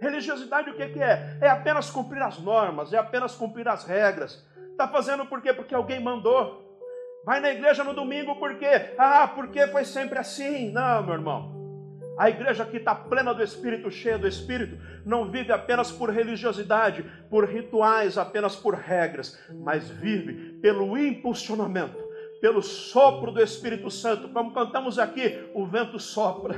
Religiosidade 0.00 0.70
o 0.70 0.74
que, 0.74 0.88
que 0.88 1.02
é? 1.02 1.38
É 1.42 1.48
apenas 1.48 1.90
cumprir 1.90 2.22
as 2.22 2.38
normas, 2.38 2.92
é 2.92 2.98
apenas 2.98 3.34
cumprir 3.34 3.68
as 3.68 3.84
regras. 3.84 4.42
Está 4.70 4.88
fazendo 4.88 5.26
por 5.26 5.42
quê? 5.42 5.52
Porque 5.52 5.74
alguém 5.74 6.00
mandou. 6.00 6.69
Vai 7.24 7.40
na 7.40 7.50
igreja 7.50 7.84
no 7.84 7.92
domingo 7.92 8.36
por 8.36 8.56
quê? 8.56 8.94
Ah, 8.96 9.28
porque 9.28 9.66
foi 9.66 9.84
sempre 9.84 10.18
assim. 10.18 10.70
Não, 10.72 11.02
meu 11.02 11.14
irmão. 11.14 11.60
A 12.18 12.28
igreja 12.28 12.64
que 12.64 12.76
está 12.76 12.94
plena 12.94 13.32
do 13.32 13.42
Espírito, 13.42 13.90
cheia 13.90 14.18
do 14.18 14.28
Espírito, 14.28 14.76
não 15.06 15.30
vive 15.30 15.52
apenas 15.52 15.90
por 15.90 16.10
religiosidade, 16.10 17.04
por 17.30 17.48
rituais, 17.48 18.18
apenas 18.18 18.54
por 18.54 18.74
regras, 18.74 19.38
mas 19.64 19.88
vive 19.88 20.58
pelo 20.60 20.98
impulsionamento, 20.98 21.96
pelo 22.40 22.62
sopro 22.62 23.32
do 23.32 23.42
Espírito 23.42 23.90
Santo. 23.90 24.28
Como 24.28 24.52
cantamos 24.52 24.98
aqui, 24.98 25.48
o 25.54 25.66
vento 25.66 25.98
sopra. 25.98 26.56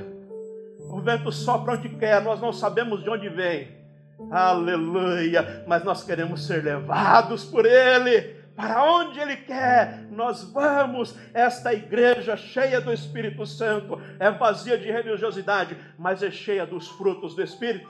O 0.78 1.00
vento 1.00 1.30
sopra 1.30 1.74
onde 1.74 1.88
quer, 1.90 2.20
nós 2.22 2.40
não 2.40 2.52
sabemos 2.52 3.02
de 3.02 3.10
onde 3.10 3.28
vem. 3.28 3.68
Aleluia! 4.30 5.64
Mas 5.66 5.84
nós 5.84 6.04
queremos 6.04 6.46
ser 6.46 6.64
levados 6.64 7.44
por 7.44 7.66
Ele 7.66 8.41
para 8.54 8.84
onde 8.84 9.18
Ele 9.18 9.36
quer, 9.36 10.06
nós 10.10 10.42
vamos. 10.52 11.16
Esta 11.32 11.72
igreja 11.72 12.36
cheia 12.36 12.80
do 12.80 12.92
Espírito 12.92 13.46
Santo 13.46 14.00
é 14.18 14.30
vazia 14.30 14.76
de 14.76 14.90
religiosidade, 14.90 15.76
mas 15.98 16.22
é 16.22 16.30
cheia 16.30 16.66
dos 16.66 16.88
frutos 16.88 17.34
do 17.34 17.42
Espírito. 17.42 17.88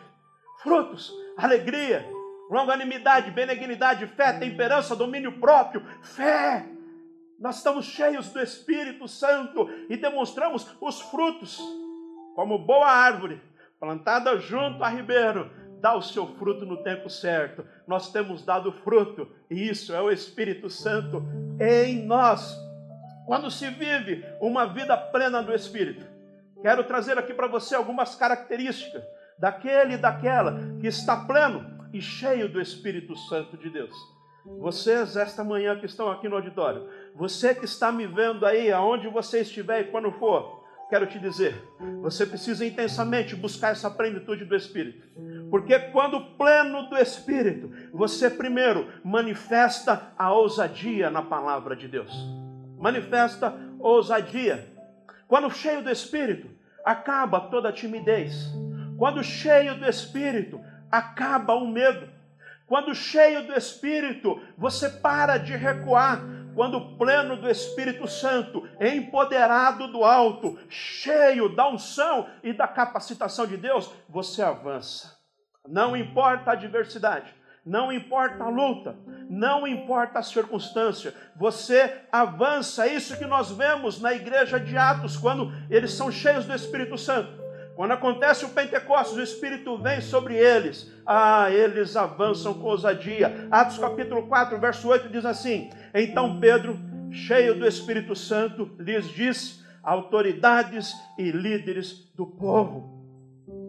Frutos, 0.63 1.13
alegria, 1.37 2.07
longanimidade, 2.51 3.31
benignidade, 3.31 4.07
fé, 4.07 4.33
temperança, 4.35 4.95
domínio 4.95 5.41
próprio, 5.41 5.85
fé. 6.03 6.67
Nós 7.39 7.57
estamos 7.57 7.87
cheios 7.87 8.29
do 8.31 8.41
Espírito 8.41 9.09
Santo 9.09 9.69
e 9.89 9.97
demonstramos 9.97 10.69
os 10.81 11.01
frutos, 11.01 11.61
como 12.37 12.59
boa 12.59 12.89
árvore 12.89 13.41
plantada 13.83 14.39
junto 14.39 14.85
a 14.85 14.89
ribeiro, 14.89 15.51
dá 15.83 15.97
o 15.97 16.01
seu 16.01 16.29
fruto 16.37 16.65
no 16.65 16.77
tempo 16.77 17.11
certo. 17.11 17.67
Nós 17.89 18.13
temos 18.13 18.45
dado 18.45 18.71
fruto, 18.71 19.29
e 19.51 19.69
isso 19.69 19.93
é 19.93 20.01
o 20.01 20.13
Espírito 20.13 20.71
Santo 20.71 21.23
em 21.61 22.07
nós. 22.07 22.57
Quando 23.27 23.51
se 23.51 23.69
vive 23.69 24.25
uma 24.41 24.65
vida 24.65 24.97
plena 24.97 25.43
do 25.43 25.53
Espírito, 25.53 26.07
quero 26.63 26.85
trazer 26.85 27.19
aqui 27.19 27.35
para 27.35 27.49
você 27.49 27.75
algumas 27.75 28.15
características 28.15 29.03
daquele 29.37 29.95
e 29.95 29.99
daquela 29.99 30.57
que 30.81 30.87
está 30.87 31.17
pleno 31.17 31.89
e 31.93 32.01
cheio 32.01 32.49
do 32.49 32.61
Espírito 32.61 33.17
Santo 33.17 33.57
de 33.57 33.69
Deus. 33.69 33.95
Vocês, 34.61 35.17
esta 35.17 35.43
manhã 35.43 35.79
que 35.79 35.87
estão 35.87 36.11
aqui 36.11 36.29
no 36.29 36.37
auditório, 36.37 36.89
você 37.15 37.55
que 37.55 37.65
está 37.65 37.91
me 37.91 38.07
vendo 38.07 38.47
aí, 38.47 38.71
aonde 38.73 39.09
você 39.09 39.41
estiver 39.41 39.81
e 39.81 39.91
quando 39.91 40.13
for, 40.13 40.62
quero 40.93 41.07
te 41.07 41.19
dizer, 41.19 41.55
você 42.03 42.27
precisa 42.27 42.67
intensamente 42.67 43.35
buscar 43.35 43.71
essa 43.71 43.91
plenitude 43.91 44.45
do 44.45 44.55
Espírito. 44.55 45.03
Porque 45.49 45.79
quando 45.79 46.37
pleno 46.37 46.91
do 46.91 46.99
Espírito, 46.99 47.73
você 47.95 48.29
primeiro 48.29 48.87
manifesta 49.03 50.13
a 50.19 50.31
ousadia 50.31 51.09
na 51.09 51.23
palavra 51.23 51.75
de 51.75 51.89
Deus. 51.89 52.13
Manifesta 52.79 53.59
ousadia. 53.79 54.71
Quando 55.27 55.51
cheio 55.51 55.83
do 55.83 55.89
Espírito, 55.89 56.51
acaba 56.85 57.41
toda 57.41 57.71
a 57.71 57.73
timidez. 57.73 58.53
Quando 58.99 59.25
cheio 59.25 59.79
do 59.79 59.89
Espírito, 59.89 60.61
acaba 60.91 61.55
o 61.55 61.67
medo. 61.67 62.07
Quando 62.67 62.95
cheio 62.95 63.47
do 63.47 63.55
Espírito, 63.55 64.43
você 64.59 64.91
para 64.91 65.39
de 65.39 65.57
recuar. 65.57 66.21
Quando 66.55 66.97
pleno 66.97 67.37
do 67.37 67.49
Espírito 67.49 68.07
Santo, 68.07 68.69
empoderado 68.81 69.89
do 69.89 70.05
alto, 70.05 70.59
cheio 70.69 71.49
da 71.55 71.69
unção 71.69 72.27
e 72.43 72.53
da 72.53 72.69
capacitação 72.69 73.47
de 73.47 73.57
Deus, 73.57 73.91
você 74.09 74.43
avança. 74.43 75.17
Não 75.67 75.97
importa 75.97 76.51
a 76.51 76.55
adversidade, 76.55 77.33
não 77.65 77.93
importa 77.93 78.43
a 78.43 78.49
luta, 78.49 78.97
não 79.31 79.67
importa 79.67 80.19
a 80.19 80.23
circunstância, 80.23 81.15
você 81.37 82.03
avança. 82.11 82.87
É 82.87 82.95
isso 82.95 83.17
que 83.17 83.25
nós 83.25 83.51
vemos 83.51 84.01
na 84.01 84.13
igreja 84.13 84.59
de 84.59 84.77
Atos, 84.77 85.17
quando 85.17 85.53
eles 85.71 85.93
são 85.93 86.11
cheios 86.11 86.45
do 86.45 86.55
Espírito 86.55 86.99
Santo. 86.99 87.41
Quando 87.75 87.93
acontece 87.93 88.45
o 88.45 88.51
Pentecostes, 88.51 89.17
o 89.17 89.23
Espírito 89.23 89.79
vem 89.79 90.01
sobre 90.01 90.37
eles. 90.37 90.93
Ah, 91.07 91.51
eles 91.51 91.97
avançam 91.97 92.55
com 92.55 92.69
ousadia. 92.69 93.49
Atos 93.51 93.79
capítulo 93.79 94.27
4, 94.27 94.59
verso 94.59 94.89
8 94.89 95.09
diz 95.09 95.25
assim: 95.25 95.71
Então 95.95 96.39
Pedro, 96.39 96.79
cheio 97.11 97.59
do 97.59 97.67
Espírito 97.67 98.15
Santo, 98.15 98.71
lhes 98.79 99.09
disse: 99.09 99.63
autoridades 99.83 100.95
e 101.19 101.31
líderes 101.31 102.13
do 102.15 102.27
povo. 102.27 103.01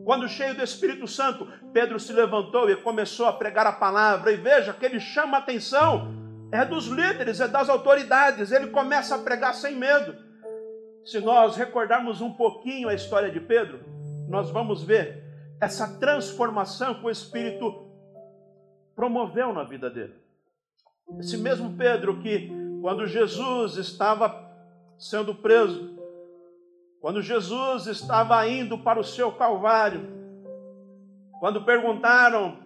Quando 0.05 0.27
cheio 0.27 0.53
do 0.53 0.63
Espírito 0.63 1.07
Santo, 1.07 1.47
Pedro 1.71 1.97
se 1.97 2.11
levantou 2.11 2.69
e 2.69 2.75
começou 2.75 3.25
a 3.25 3.33
pregar 3.33 3.65
a 3.65 3.71
palavra. 3.71 4.31
E 4.31 4.35
veja 4.35 4.73
que 4.73 4.85
ele 4.85 4.99
chama 4.99 5.37
a 5.37 5.39
atenção, 5.39 6.13
é 6.51 6.65
dos 6.65 6.87
líderes, 6.87 7.39
é 7.39 7.47
das 7.47 7.69
autoridades. 7.69 8.51
Ele 8.51 8.67
começa 8.67 9.15
a 9.15 9.19
pregar 9.19 9.53
sem 9.53 9.75
medo. 9.75 10.15
Se 11.05 11.19
nós 11.19 11.55
recordarmos 11.55 12.21
um 12.21 12.31
pouquinho 12.31 12.89
a 12.89 12.93
história 12.93 13.31
de 13.31 13.39
Pedro, 13.39 13.92
nós 14.33 14.49
vamos 14.49 14.83
ver 14.83 15.23
essa 15.61 15.87
transformação 15.99 16.95
que 16.95 17.05
o 17.05 17.09
Espírito 17.09 17.87
promoveu 18.95 19.53
na 19.53 19.63
vida 19.63 19.91
dele. 19.91 20.15
Esse 21.19 21.37
mesmo 21.37 21.77
Pedro 21.77 22.19
que, 22.19 22.51
quando 22.81 23.05
Jesus 23.05 23.77
estava 23.77 24.51
sendo 24.97 25.35
preso, 25.35 25.99
quando 26.99 27.21
Jesus 27.21 27.85
estava 27.85 28.47
indo 28.47 28.75
para 28.79 28.99
o 28.99 29.03
seu 29.03 29.31
Calvário, 29.33 30.01
quando 31.39 31.63
perguntaram 31.63 32.57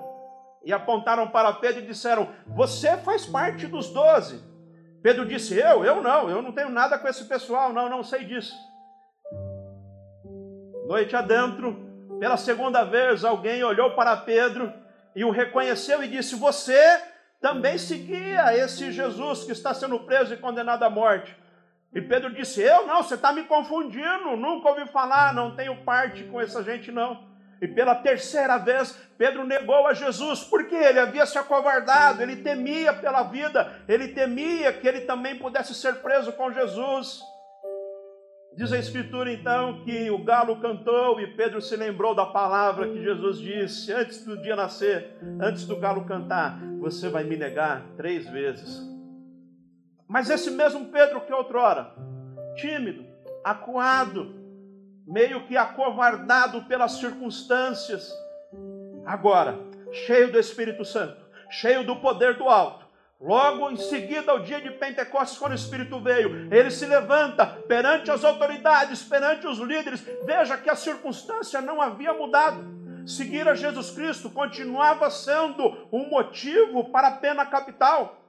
e 0.64 0.72
apontaram 0.72 1.28
para 1.28 1.52
Pedro 1.52 1.84
e 1.84 1.88
disseram: 1.88 2.30
Você 2.48 2.96
faz 2.98 3.26
parte 3.26 3.68
dos 3.68 3.90
doze. 3.90 4.42
Pedro 5.04 5.26
disse: 5.26 5.54
Eu? 5.60 5.84
Eu 5.84 6.02
não, 6.02 6.30
eu 6.30 6.42
não 6.42 6.54
tenho 6.54 6.70
nada 6.70 6.98
com 6.98 7.10
esse 7.10 7.26
pessoal, 7.26 7.74
não, 7.74 7.90
não 7.90 8.04
sei 8.04 8.24
disso. 8.24 8.56
Noite 10.88 11.18
adentro, 11.18 11.76
pela 12.18 12.38
segunda 12.38 12.86
vez, 12.86 13.26
alguém 13.26 13.62
olhou 13.62 13.92
para 13.92 14.16
Pedro 14.16 14.72
e 15.14 15.26
o 15.26 15.30
reconheceu 15.30 16.02
e 16.02 16.08
disse: 16.08 16.34
Você 16.38 16.80
também 17.42 17.78
seguia 17.78 18.56
esse 18.58 18.90
Jesus 18.94 19.44
que 19.44 19.52
está 19.52 19.74
sendo 19.74 20.00
preso 20.00 20.34
e 20.34 20.38
condenado 20.38 20.84
à 20.84 20.90
morte. 20.90 21.36
E 21.94 22.02
Pedro 22.02 22.34
disse: 22.34 22.62
Eu 22.62 22.88
não, 22.88 23.04
você 23.04 23.16
está 23.16 23.34
me 23.34 23.44
confundindo, 23.44 24.38
nunca 24.38 24.70
ouvi 24.70 24.88
falar, 24.88 25.34
não 25.34 25.58
tenho 25.58 25.76
parte 25.84 26.24
com 26.24 26.40
essa 26.40 26.64
gente, 26.64 26.90
não. 26.90 27.22
E 27.62 27.68
pela 27.68 27.94
terceira 27.94 28.58
vez, 28.58 28.98
Pedro 29.18 29.46
negou 29.46 29.88
a 29.88 29.94
Jesus, 29.94 30.42
porque 30.46 30.74
ele 30.74 31.02
havia 31.02 31.26
se 31.26 31.38
acovardado, 31.38 32.24
ele 32.24 32.38
temia 32.38 32.94
pela 32.94 33.24
vida, 33.24 33.82
ele 33.90 34.08
temia 34.14 34.72
que 34.72 34.88
ele 34.88 35.02
também 35.02 35.38
pudesse 35.38 35.76
ser 35.76 35.96
preso 35.96 36.32
com 36.32 36.50
Jesus. 36.50 37.22
Diz 38.58 38.74
a 38.74 38.80
Escritura 38.80 39.32
então 39.32 39.84
que 39.84 40.10
o 40.10 40.18
galo 40.18 40.60
cantou 40.60 41.22
e 41.22 41.28
Pedro 41.28 41.62
se 41.62 41.76
lembrou 41.76 42.16
da 42.16 42.26
palavra 42.26 42.90
que 42.90 43.04
Jesus 43.04 43.38
disse 43.38 43.94
antes 43.94 44.26
do 44.26 44.36
dia 44.42 44.56
nascer, 44.56 45.16
antes 45.40 45.68
do 45.68 45.76
galo 45.76 46.06
cantar: 46.06 46.60
Você 46.80 47.08
vai 47.08 47.24
me 47.24 47.38
negar 47.38 47.86
três 47.96 48.28
vezes. 48.28 48.82
Mas 50.08 50.32
esse 50.32 50.50
mesmo 50.50 50.86
Pedro 50.86 51.22
que 51.22 51.32
outrora, 51.32 51.94
tímido, 52.56 53.06
acuado, 53.44 54.34
meio 55.06 55.46
que 55.46 55.56
acovardado 55.56 56.64
pelas 56.64 56.94
circunstâncias, 56.94 58.12
agora, 59.06 59.56
cheio 59.92 60.32
do 60.32 60.40
Espírito 60.40 60.84
Santo, 60.84 61.24
cheio 61.52 61.86
do 61.86 61.98
poder 61.98 62.40
do 62.40 62.46
alto, 62.46 62.87
Logo 63.20 63.72
em 63.72 63.78
seguida, 63.78 64.32
ao 64.32 64.40
dia 64.40 64.62
de 64.62 64.70
Pentecostes, 64.70 65.40
quando 65.40 65.54
o 65.54 65.56
Espírito 65.56 66.00
veio, 66.00 66.54
ele 66.54 66.70
se 66.70 66.86
levanta 66.86 67.48
perante 67.48 68.12
as 68.12 68.24
autoridades, 68.24 69.02
perante 69.02 69.48
os 69.48 69.58
líderes. 69.58 70.06
Veja 70.24 70.56
que 70.56 70.70
a 70.70 70.76
circunstância 70.76 71.60
não 71.60 71.82
havia 71.82 72.14
mudado. 72.14 72.64
Seguir 73.08 73.48
a 73.48 73.56
Jesus 73.56 73.90
Cristo 73.90 74.30
continuava 74.30 75.10
sendo 75.10 75.88
um 75.92 76.10
motivo 76.10 76.92
para 76.92 77.08
a 77.08 77.16
pena 77.18 77.46
capital 77.46 78.27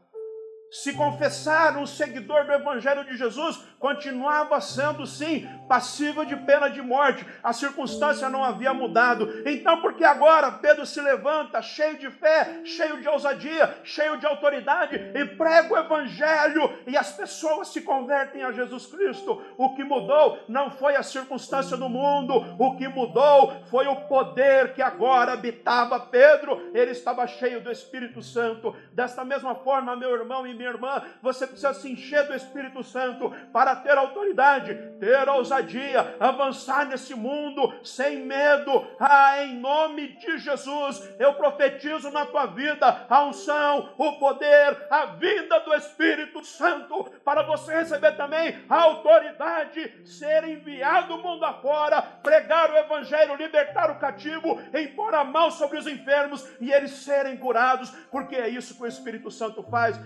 se 0.71 0.93
confessar 0.93 1.77
um 1.77 1.87
seguidor 1.87 2.45
do 2.45 2.53
Evangelho 2.53 3.05
de 3.05 3.17
Jesus, 3.17 3.59
continuava 3.79 4.61
sendo, 4.61 5.07
sim, 5.07 5.49
passível 5.69 6.25
de 6.25 6.37
pena 6.37 6.69
de 6.69 6.83
morte. 6.83 7.25
A 7.43 7.53
circunstância 7.53 8.29
não 8.29 8.45
havia 8.45 8.75
mudado. 8.75 9.43
Então, 9.47 9.81
porque 9.81 10.05
agora 10.05 10.53
Pedro 10.53 10.85
se 10.85 11.01
levanta, 11.01 11.63
cheio 11.63 11.97
de 11.99 12.11
fé, 12.11 12.61
cheio 12.65 13.01
de 13.01 13.09
ousadia, 13.09 13.79
cheio 13.83 14.19
de 14.19 14.27
autoridade, 14.27 14.97
e 15.15 15.25
prega 15.25 15.73
o 15.73 15.79
Evangelho, 15.79 16.79
e 16.87 16.97
as 16.97 17.13
pessoas 17.13 17.69
se 17.69 17.81
convertem 17.81 18.43
a 18.43 18.53
Jesus 18.53 18.87
Cristo. 18.87 19.43
O 19.57 19.75
que 19.75 19.85
mudou 19.85 20.39
não 20.49 20.71
foi 20.71 20.97
a 20.97 21.03
circunstância 21.03 21.77
do 21.77 21.89
mundo, 21.89 22.57
o 22.59 22.77
que 22.77 22.89
mudou 22.89 23.55
foi 23.71 23.87
o 23.87 23.97
poder 24.03 24.75
que 24.75 24.83
agora 24.83 25.33
habitava 25.33 26.01
Pedro. 26.01 26.71
Ele 26.75 26.91
estava 26.91 27.27
cheio 27.27 27.61
do 27.61 27.71
Espírito 27.71 28.23
Santo. 28.23 28.75
Desta 28.93 29.25
mesma 29.25 29.55
forma, 29.55 29.97
meu 29.97 30.15
irmão 30.15 30.47
e 30.47 30.58
minha 30.59 30.71
irmã, 30.71 31.03
você 31.23 31.47
precisa 31.47 31.73
se 31.73 31.91
encher 31.91 32.27
do 32.27 32.35
Espírito 32.35 32.83
Santo 32.83 33.31
para 33.53 33.77
ter 33.77 33.97
autoridade, 33.97 34.75
ter 34.99 35.29
ousadia, 35.29 36.17
avançar 36.19 36.87
nesse 36.87 37.15
mundo 37.15 37.73
sem 37.85 38.27
medo. 38.27 38.87
Ah, 38.99 39.45
em 39.45 39.55
nome 39.59 40.09
de 40.17 40.39
Jesus, 40.39 41.09
eu 41.19 41.35
profetizo 41.35 42.11
na 42.11 42.27
tua 42.27 42.47
vida 42.47 43.07
a 43.09 43.25
unção, 43.25 43.95
o 43.97 44.19
poder, 44.19 44.87
a 44.91 45.07
vida 45.07 45.61
do 45.61 45.73
Espírito 45.75 46.45
Santo, 46.45 47.05
para 47.25 47.43
você 47.43 47.77
receber 47.77 48.17
também 48.17 48.65
a 48.69 48.83
autoridade, 48.83 50.05
ser 50.05 50.45
enviado 50.45 51.19
mundo 51.19 51.45
afora, 51.45 52.03
pregar 52.03 52.71
o 52.71 52.77
Evangelho, 52.77 53.37
libertar 53.37 53.91
o 53.91 53.99
cativo, 53.99 54.61
impor 54.75 55.15
a 55.15 55.23
mão 55.23 55.51
sobre 55.51 55.79
os 55.79 55.87
enfermos 55.87 56.49
e 56.61 56.73
eles 56.73 56.91
serem 56.91 57.37
curados, 57.37 57.91
porque 58.11 58.35
é 58.35 58.49
isso 58.49 58.75
que 58.75 58.83
o 58.83 58.87
Espírito 58.87 59.31
Santo 59.31 59.63
faz 59.63 59.99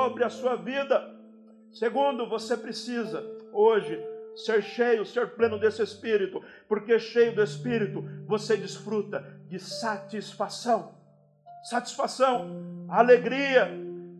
sobre 0.00 0.24
a 0.24 0.30
sua 0.30 0.56
vida. 0.56 1.14
Segundo, 1.70 2.26
você 2.26 2.56
precisa 2.56 3.22
hoje 3.52 4.02
ser 4.34 4.62
cheio, 4.62 5.04
ser 5.04 5.34
pleno 5.34 5.58
desse 5.58 5.82
Espírito, 5.82 6.42
porque 6.66 6.98
cheio 6.98 7.34
do 7.34 7.42
Espírito 7.42 8.02
você 8.26 8.56
desfruta 8.56 9.20
de 9.46 9.58
satisfação. 9.58 10.94
Satisfação, 11.64 12.86
alegria, 12.88 13.70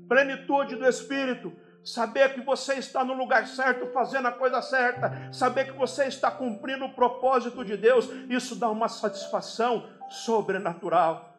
plenitude 0.07 0.77
do 0.77 0.87
Espírito, 0.87 1.51
saber 1.83 2.35
que 2.35 2.43
você 2.43 2.75
está 2.75 3.03
no 3.03 3.14
lugar 3.14 3.47
certo, 3.47 3.87
fazendo 3.87 4.29
a 4.29 4.33
coisa 4.33 4.61
certa, 4.61 5.33
saber 5.33 5.73
que 5.73 5.79
você 5.79 6.05
está 6.05 6.31
cumprindo 6.31 6.85
o 6.85 6.93
propósito 6.93 7.64
de 7.64 7.79
Deus, 7.79 8.07
isso 8.29 8.55
dá 8.55 8.69
uma 8.69 8.88
satisfação 8.88 9.88
sobrenatural. 10.11 11.35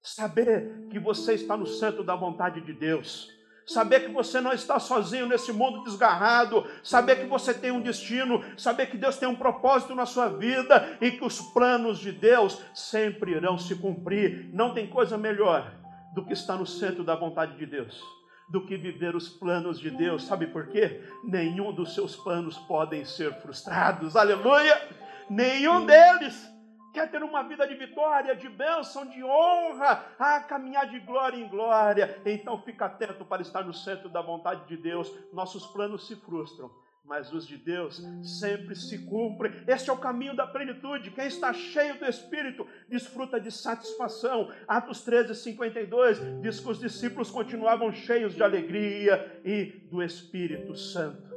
Saber 0.00 0.86
que 0.88 1.00
você 1.00 1.34
está 1.34 1.56
no 1.56 1.66
centro 1.66 2.04
da 2.04 2.14
vontade 2.14 2.60
de 2.60 2.72
Deus 2.72 3.35
saber 3.66 4.06
que 4.06 4.12
você 4.12 4.40
não 4.40 4.52
está 4.52 4.78
sozinho 4.78 5.26
nesse 5.26 5.52
mundo 5.52 5.82
desgarrado, 5.82 6.64
saber 6.82 7.16
que 7.16 7.26
você 7.26 7.52
tem 7.52 7.72
um 7.72 7.80
destino, 7.80 8.42
saber 8.56 8.86
que 8.86 8.96
Deus 8.96 9.16
tem 9.16 9.28
um 9.28 9.34
propósito 9.34 9.94
na 9.94 10.06
sua 10.06 10.28
vida 10.28 10.96
e 11.00 11.10
que 11.10 11.24
os 11.24 11.40
planos 11.40 11.98
de 11.98 12.12
Deus 12.12 12.62
sempre 12.72 13.32
irão 13.32 13.58
se 13.58 13.74
cumprir. 13.74 14.48
Não 14.52 14.72
tem 14.72 14.86
coisa 14.86 15.18
melhor 15.18 15.72
do 16.14 16.24
que 16.24 16.32
estar 16.32 16.56
no 16.56 16.66
centro 16.66 17.02
da 17.02 17.16
vontade 17.16 17.56
de 17.56 17.66
Deus. 17.66 18.00
Do 18.48 18.64
que 18.64 18.76
viver 18.76 19.16
os 19.16 19.28
planos 19.28 19.80
de 19.80 19.90
Deus, 19.90 20.24
sabe 20.24 20.46
por 20.46 20.68
quê? 20.68 21.02
Nenhum 21.24 21.72
dos 21.72 21.94
seus 21.94 22.14
planos 22.14 22.56
podem 22.56 23.04
ser 23.04 23.34
frustrados, 23.42 24.14
aleluia! 24.14 24.80
Nenhum 25.28 25.84
deles 25.84 26.55
quer 26.96 27.10
ter 27.10 27.22
uma 27.22 27.42
vida 27.42 27.68
de 27.68 27.74
vitória, 27.74 28.34
de 28.34 28.48
bênção, 28.48 29.04
de 29.04 29.22
honra, 29.22 30.02
a 30.18 30.40
caminhar 30.40 30.88
de 30.88 30.98
glória 31.00 31.36
em 31.36 31.46
glória, 31.46 32.18
então 32.24 32.58
fica 32.62 32.86
atento 32.86 33.22
para 33.22 33.42
estar 33.42 33.62
no 33.62 33.74
centro 33.74 34.08
da 34.08 34.22
vontade 34.22 34.66
de 34.66 34.78
Deus. 34.78 35.12
Nossos 35.30 35.66
planos 35.66 36.06
se 36.06 36.16
frustram, 36.16 36.70
mas 37.04 37.30
os 37.34 37.46
de 37.46 37.58
Deus 37.58 38.02
sempre 38.22 38.74
se 38.74 39.04
cumprem. 39.04 39.52
Este 39.66 39.90
é 39.90 39.92
o 39.92 39.98
caminho 39.98 40.34
da 40.34 40.46
plenitude. 40.46 41.10
Quem 41.10 41.26
está 41.26 41.52
cheio 41.52 41.98
do 41.98 42.06
Espírito 42.06 42.66
desfruta 42.88 43.38
de 43.38 43.50
satisfação. 43.50 44.50
Atos 44.66 45.02
13, 45.02 45.34
52 45.34 46.40
diz 46.40 46.60
que 46.60 46.70
os 46.70 46.80
discípulos 46.80 47.30
continuavam 47.30 47.92
cheios 47.92 48.34
de 48.34 48.42
alegria 48.42 49.38
e 49.44 49.66
do 49.90 50.02
Espírito 50.02 50.74
Santo. 50.74 51.28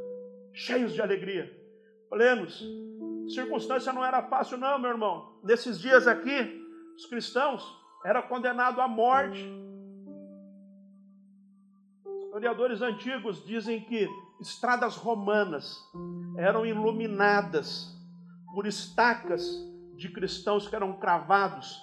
Cheios 0.54 0.94
de 0.94 1.02
alegria, 1.02 1.54
plenos 2.10 2.64
circunstância 3.30 3.94
não 3.94 4.04
era 4.04 4.24
fácil, 4.24 4.58
não, 4.58 4.80
meu 4.80 4.92
irmão. 4.92 5.40
Nesses 5.44 5.80
dias 5.80 6.08
aqui, 6.08 6.66
os 6.96 7.06
cristãos 7.06 7.64
eram 8.06 8.22
condenados 8.24 8.80
à 8.80 8.88
morte. 8.88 9.46
Historiadores 12.26 12.82
antigos 12.82 13.46
dizem 13.46 13.82
que 13.82 14.08
estradas 14.40 14.96
romanas 14.96 15.78
eram 16.38 16.66
iluminadas 16.66 17.94
por 18.54 18.66
estacas 18.66 19.44
de 19.96 20.10
cristãos 20.10 20.68
que 20.68 20.76
eram 20.76 20.94
cravados 20.94 21.80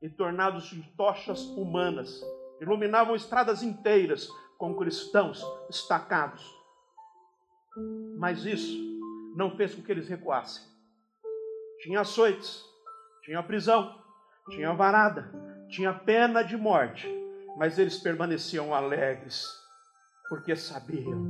e 0.00 0.08
tornados 0.08 0.72
em 0.72 0.82
tochas 0.96 1.40
humanas. 1.56 2.22
Iluminavam 2.60 3.16
estradas 3.16 3.62
inteiras 3.62 4.28
com 4.56 4.74
cristãos 4.76 5.44
estacados. 5.68 6.44
Mas 8.16 8.44
isso 8.44 8.87
não 9.38 9.56
fez 9.56 9.72
com 9.72 9.82
que 9.82 9.92
eles 9.92 10.08
recuassem. 10.08 10.64
Tinha 11.80 12.00
açoites, 12.00 12.60
tinha 13.22 13.40
prisão, 13.40 13.96
tinha 14.50 14.72
varada, 14.72 15.30
tinha 15.68 15.94
pena 15.94 16.42
de 16.42 16.56
morte, 16.56 17.06
mas 17.56 17.78
eles 17.78 17.98
permaneciam 17.98 18.74
alegres, 18.74 19.46
porque 20.28 20.56
sabiam 20.56 21.24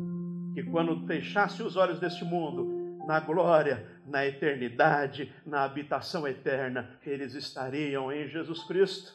que 0.55 0.63
quando 0.63 1.07
fechasse 1.07 1.63
os 1.63 1.77
olhos 1.77 2.01
deste 2.01 2.25
mundo, 2.25 2.97
na 3.07 3.21
glória, 3.21 3.87
na 4.07 4.25
eternidade, 4.25 5.31
na 5.45 5.65
habitação 5.65 6.27
eterna, 6.27 6.99
eles 7.05 7.35
estariam 7.35 8.11
em 8.11 8.27
Jesus 8.27 8.65
Cristo. 8.65 9.13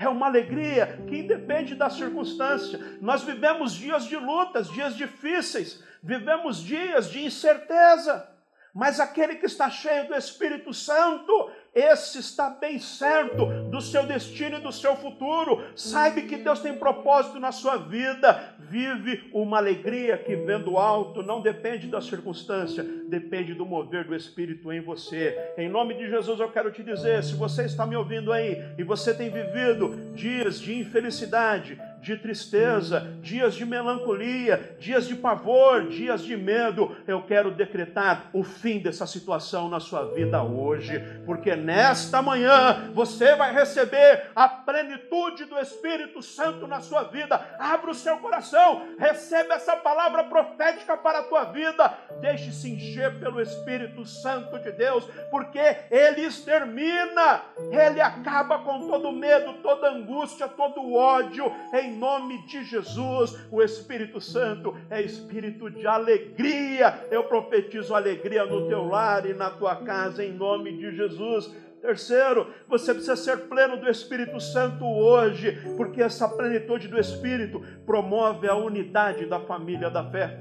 É 0.00 0.08
uma 0.08 0.28
alegria 0.28 0.98
que 1.06 1.18
independe 1.18 1.74
da 1.74 1.90
circunstância. 1.90 2.78
Nós 3.02 3.22
vivemos 3.22 3.74
dias 3.74 4.06
de 4.06 4.16
lutas, 4.16 4.70
dias 4.70 4.96
difíceis, 4.96 5.84
vivemos 6.02 6.62
dias 6.64 7.10
de 7.10 7.22
incerteza, 7.22 8.26
mas 8.72 8.98
aquele 8.98 9.34
que 9.34 9.44
está 9.44 9.68
cheio 9.68 10.08
do 10.08 10.14
Espírito 10.14 10.72
Santo, 10.72 11.50
esse 11.74 12.18
está 12.18 12.50
bem 12.50 12.78
certo 12.80 13.46
do 13.70 13.80
seu 13.80 14.04
destino 14.04 14.58
e 14.58 14.60
do 14.60 14.72
seu 14.72 14.96
futuro. 14.96 15.64
Saiba 15.76 16.20
que 16.22 16.36
Deus 16.36 16.60
tem 16.60 16.76
propósito 16.76 17.38
na 17.38 17.52
sua 17.52 17.76
vida. 17.76 18.54
Vive 18.58 19.30
uma 19.32 19.58
alegria 19.58 20.18
que 20.18 20.34
vem 20.34 20.60
do 20.60 20.76
alto, 20.76 21.22
não 21.22 21.40
depende 21.40 21.86
da 21.86 22.00
circunstância, 22.00 22.82
depende 23.08 23.54
do 23.54 23.64
mover 23.64 24.04
do 24.04 24.14
Espírito 24.14 24.72
em 24.72 24.80
você. 24.80 25.52
Em 25.56 25.68
nome 25.68 25.94
de 25.94 26.08
Jesus 26.08 26.40
eu 26.40 26.50
quero 26.50 26.72
te 26.72 26.82
dizer, 26.82 27.22
se 27.22 27.34
você 27.34 27.64
está 27.64 27.86
me 27.86 27.96
ouvindo 27.96 28.32
aí 28.32 28.56
e 28.76 28.82
você 28.82 29.14
tem 29.14 29.30
vivido 29.30 30.12
dias 30.14 30.60
de 30.60 30.78
infelicidade, 30.78 31.80
de 32.00 32.16
tristeza, 32.16 33.00
dias 33.20 33.54
de 33.54 33.64
melancolia, 33.64 34.76
dias 34.78 35.06
de 35.06 35.14
pavor, 35.14 35.88
dias 35.88 36.22
de 36.22 36.36
medo, 36.36 36.96
eu 37.06 37.22
quero 37.22 37.50
decretar 37.50 38.30
o 38.32 38.42
fim 38.42 38.78
dessa 38.78 39.06
situação 39.06 39.68
na 39.68 39.80
sua 39.80 40.06
vida 40.14 40.42
hoje, 40.42 40.98
porque 41.26 41.54
nesta 41.54 42.22
manhã 42.22 42.90
você 42.94 43.36
vai 43.36 43.52
receber 43.52 44.30
a 44.34 44.48
plenitude 44.48 45.44
do 45.44 45.58
Espírito 45.58 46.22
Santo 46.22 46.66
na 46.66 46.80
sua 46.80 47.04
vida. 47.04 47.40
Abra 47.58 47.90
o 47.90 47.94
seu 47.94 48.16
coração, 48.18 48.88
receba 48.98 49.54
essa 49.54 49.76
palavra 49.76 50.24
profética 50.24 50.96
para 50.96 51.20
a 51.20 51.24
tua 51.24 51.44
vida. 51.44 51.92
Deixe-se 52.20 52.70
encher 52.70 53.18
pelo 53.20 53.40
Espírito 53.40 54.04
Santo 54.04 54.58
de 54.58 54.72
Deus, 54.72 55.04
porque 55.30 55.60
ele 55.90 56.22
extermina, 56.22 57.42
ele 57.70 58.00
acaba 58.00 58.60
com 58.60 58.88
todo 58.88 59.12
medo, 59.12 59.54
toda 59.62 59.90
angústia, 59.90 60.48
todo 60.48 60.94
ódio 60.94 61.52
em 61.72 61.89
em 61.90 61.98
nome 61.98 62.38
de 62.46 62.64
Jesus. 62.64 63.36
O 63.50 63.60
Espírito 63.60 64.20
Santo 64.20 64.76
é 64.88 65.02
espírito 65.02 65.68
de 65.70 65.86
alegria. 65.86 67.06
Eu 67.10 67.24
profetizo 67.24 67.94
alegria 67.94 68.46
no 68.46 68.68
teu 68.68 68.86
lar 68.86 69.26
e 69.26 69.34
na 69.34 69.50
tua 69.50 69.76
casa, 69.76 70.24
em 70.24 70.32
nome 70.32 70.76
de 70.76 70.94
Jesus. 70.94 71.52
Terceiro, 71.82 72.46
você 72.68 72.92
precisa 72.92 73.16
ser 73.16 73.48
pleno 73.48 73.78
do 73.78 73.88
Espírito 73.88 74.38
Santo 74.38 74.84
hoje, 74.84 75.58
porque 75.76 76.02
essa 76.02 76.28
plenitude 76.28 76.88
do 76.88 76.98
Espírito 76.98 77.60
promove 77.86 78.46
a 78.48 78.54
unidade 78.54 79.24
da 79.26 79.40
família 79.40 79.90
da 79.90 80.08
fé. 80.10 80.38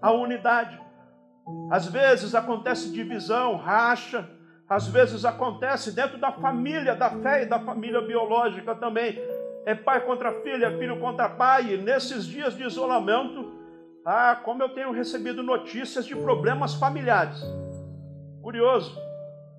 A 0.00 0.12
unidade. 0.12 0.78
Às 1.70 1.86
vezes 1.86 2.34
acontece 2.34 2.92
divisão, 2.92 3.56
racha, 3.56 4.28
às 4.68 4.86
vezes 4.88 5.24
acontece 5.24 5.92
dentro 5.92 6.18
da 6.18 6.32
família 6.32 6.94
da 6.94 7.08
fé 7.08 7.44
e 7.44 7.46
da 7.46 7.58
família 7.60 8.00
biológica 8.00 8.74
também 8.74 9.16
é 9.66 9.74
pai 9.74 10.06
contra 10.06 10.32
filho, 10.42 10.64
é 10.64 10.78
filho 10.78 11.00
contra 11.00 11.28
pai. 11.28 11.74
E 11.74 11.76
nesses 11.76 12.24
dias 12.24 12.56
de 12.56 12.62
isolamento, 12.62 13.52
ah, 14.04 14.40
como 14.44 14.62
eu 14.62 14.68
tenho 14.68 14.92
recebido 14.92 15.42
notícias 15.42 16.06
de 16.06 16.14
problemas 16.14 16.74
familiares. 16.74 17.42
Curioso. 18.40 18.96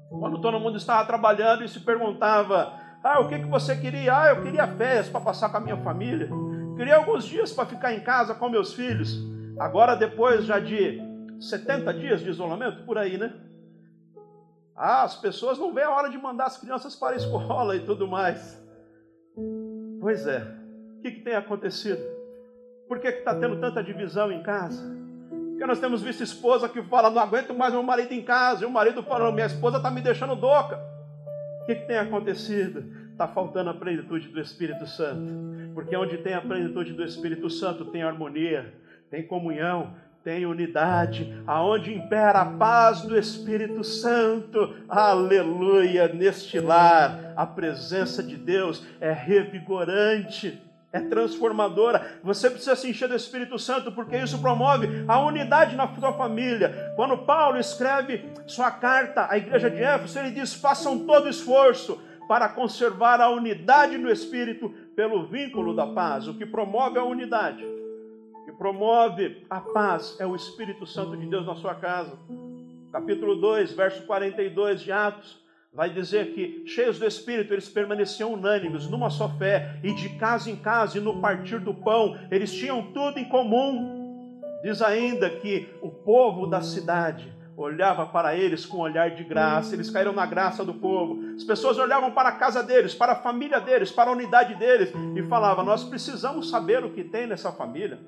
Quando 0.09 0.39
todo 0.39 0.61
mundo 0.61 0.77
estava 0.77 1.05
trabalhando 1.05 1.65
e 1.65 1.67
se 1.67 1.81
perguntava: 1.81 2.71
Ah, 3.03 3.19
o 3.19 3.27
que, 3.27 3.37
que 3.37 3.47
você 3.47 3.75
queria? 3.75 4.17
Ah, 4.17 4.29
eu 4.29 4.41
queria 4.41 4.65
férias 4.65 5.09
para 5.09 5.19
passar 5.19 5.49
com 5.49 5.57
a 5.57 5.59
minha 5.59 5.77
família. 5.77 6.29
Queria 6.77 6.95
alguns 6.95 7.25
dias 7.25 7.51
para 7.51 7.65
ficar 7.65 7.93
em 7.93 7.99
casa 7.99 8.33
com 8.33 8.47
meus 8.47 8.73
filhos. 8.73 9.19
Agora, 9.59 9.93
depois 9.93 10.45
já 10.45 10.57
de 10.57 11.01
70 11.37 11.93
dias 11.95 12.21
de 12.21 12.29
isolamento, 12.29 12.85
por 12.85 12.97
aí, 12.97 13.17
né? 13.17 13.33
Ah, 14.73 15.03
as 15.03 15.17
pessoas 15.17 15.57
não 15.57 15.73
veem 15.73 15.87
a 15.87 15.91
hora 15.91 16.09
de 16.09 16.17
mandar 16.17 16.45
as 16.45 16.57
crianças 16.57 16.95
para 16.95 17.15
a 17.15 17.17
escola 17.17 17.75
e 17.75 17.81
tudo 17.81 18.07
mais. 18.07 18.65
Pois 20.07 20.25
é. 20.25 20.39
O 20.39 21.01
que, 21.01 21.11
que 21.11 21.19
tem 21.19 21.35
acontecido? 21.35 22.01
Por 22.87 22.97
que 22.97 23.09
está 23.09 23.35
tendo 23.35 23.59
tanta 23.59 23.83
divisão 23.83 24.31
em 24.31 24.41
casa? 24.41 24.81
Porque 25.49 25.65
nós 25.65 25.81
temos 25.81 26.01
visto 26.01 26.23
esposa 26.23 26.69
que 26.69 26.81
fala, 26.83 27.09
não 27.09 27.21
aguento 27.21 27.53
mais 27.53 27.73
meu 27.73 27.83
marido 27.83 28.13
em 28.13 28.21
casa, 28.21 28.63
e 28.63 28.65
o 28.65 28.71
marido 28.71 29.03
falando, 29.03 29.33
minha 29.33 29.47
esposa 29.47 29.75
está 29.75 29.91
me 29.91 29.99
deixando 29.99 30.33
doca. 30.33 30.79
O 31.61 31.65
que, 31.65 31.75
que 31.75 31.87
tem 31.87 31.97
acontecido? 31.97 32.85
Está 33.11 33.27
faltando 33.27 33.69
a 33.69 33.73
plenitude 33.73 34.29
do 34.29 34.39
Espírito 34.39 34.87
Santo. 34.87 35.29
Porque 35.73 35.93
onde 35.97 36.19
tem 36.19 36.35
a 36.35 36.41
plenitude 36.41 36.93
do 36.93 37.03
Espírito 37.03 37.49
Santo, 37.49 37.83
tem 37.83 38.01
harmonia, 38.01 38.73
tem 39.11 39.27
comunhão, 39.27 39.93
tem 40.27 40.45
unidade, 40.45 41.41
aonde 41.47 41.93
impera 41.93 42.41
a 42.41 42.45
paz 42.45 42.99
do 42.99 43.17
Espírito 43.17 43.81
Santo. 43.81 44.75
Aleluia! 44.89 46.09
Neste 46.09 46.59
lar, 46.59 47.31
a 47.33 47.45
presença 47.45 48.21
de 48.21 48.35
Deus 48.35 48.85
é 48.99 49.13
revigorante, 49.13 50.61
é 50.91 50.99
transformadora. 50.99 52.19
Você 52.25 52.49
precisa 52.49 52.75
se 52.75 52.89
encher 52.89 53.07
do 53.07 53.15
Espírito 53.15 53.57
Santo, 53.57 53.89
porque 53.93 54.17
isso 54.17 54.37
promove 54.39 55.05
a 55.07 55.17
unidade 55.21 55.77
na 55.77 55.87
sua 55.95 56.11
família. 56.11 56.91
Quando 56.97 57.19
Paulo 57.19 57.57
escreve 57.57 58.25
sua 58.45 58.69
carta 58.69 59.27
à 59.29 59.37
igreja 59.37 59.69
de 59.69 59.81
Éfeso, 59.81 60.19
ele 60.19 60.31
diz: 60.31 60.53
façam 60.53 61.05
todo 61.05 61.29
esforço 61.29 62.01
para 62.27 62.49
conservar 62.49 63.21
a 63.21 63.29
unidade 63.29 63.97
no 63.97 64.11
Espírito 64.11 64.73
pelo 64.93 65.25
vínculo 65.25 65.73
da 65.73 65.87
paz, 65.87 66.27
o 66.27 66.33
que 66.33 66.45
promove 66.45 66.99
a 66.99 67.05
unidade 67.05 67.76
promove 68.57 69.45
a 69.49 69.61
paz 69.61 70.17
é 70.19 70.25
o 70.25 70.35
Espírito 70.35 70.85
Santo 70.85 71.15
de 71.15 71.25
Deus 71.25 71.45
na 71.45 71.55
sua 71.55 71.75
casa. 71.75 72.17
Capítulo 72.91 73.35
2, 73.35 73.73
verso 73.73 74.03
42 74.03 74.81
de 74.81 74.91
Atos, 74.91 75.39
vai 75.73 75.89
dizer 75.89 76.33
que, 76.33 76.63
cheios 76.65 76.97
do 76.97 77.05
Espírito, 77.05 77.53
eles 77.53 77.69
permaneciam 77.69 78.33
unânimes, 78.33 78.89
numa 78.89 79.09
só 79.09 79.29
fé, 79.29 79.79
e 79.83 79.93
de 79.93 80.09
casa 80.17 80.49
em 80.49 80.55
casa, 80.55 80.97
e 80.97 81.01
no 81.01 81.21
partir 81.21 81.59
do 81.59 81.73
pão, 81.73 82.17
eles 82.31 82.51
tinham 82.51 82.91
tudo 82.93 83.19
em 83.19 83.25
comum. 83.25 84.41
Diz 84.63 84.81
ainda 84.81 85.29
que 85.29 85.69
o 85.81 85.91
povo 85.91 86.47
da 86.47 86.61
cidade 86.61 87.31
olhava 87.55 88.05
para 88.05 88.35
eles 88.35 88.65
com 88.65 88.77
um 88.77 88.81
olhar 88.81 89.11
de 89.11 89.23
graça, 89.23 89.73
eles 89.73 89.89
caíram 89.89 90.13
na 90.13 90.25
graça 90.25 90.63
do 90.63 90.73
povo. 90.73 91.35
As 91.35 91.43
pessoas 91.43 91.77
olhavam 91.77 92.11
para 92.11 92.29
a 92.29 92.33
casa 92.33 92.63
deles, 92.63 92.93
para 92.93 93.13
a 93.13 93.15
família 93.15 93.59
deles, 93.59 93.91
para 93.91 94.09
a 94.09 94.13
unidade 94.13 94.55
deles 94.55 94.91
e 95.15 95.23
falavam: 95.23 95.65
Nós 95.65 95.83
precisamos 95.83 96.49
saber 96.49 96.83
o 96.83 96.91
que 96.91 97.03
tem 97.03 97.25
nessa 97.25 97.51
família, 97.51 97.99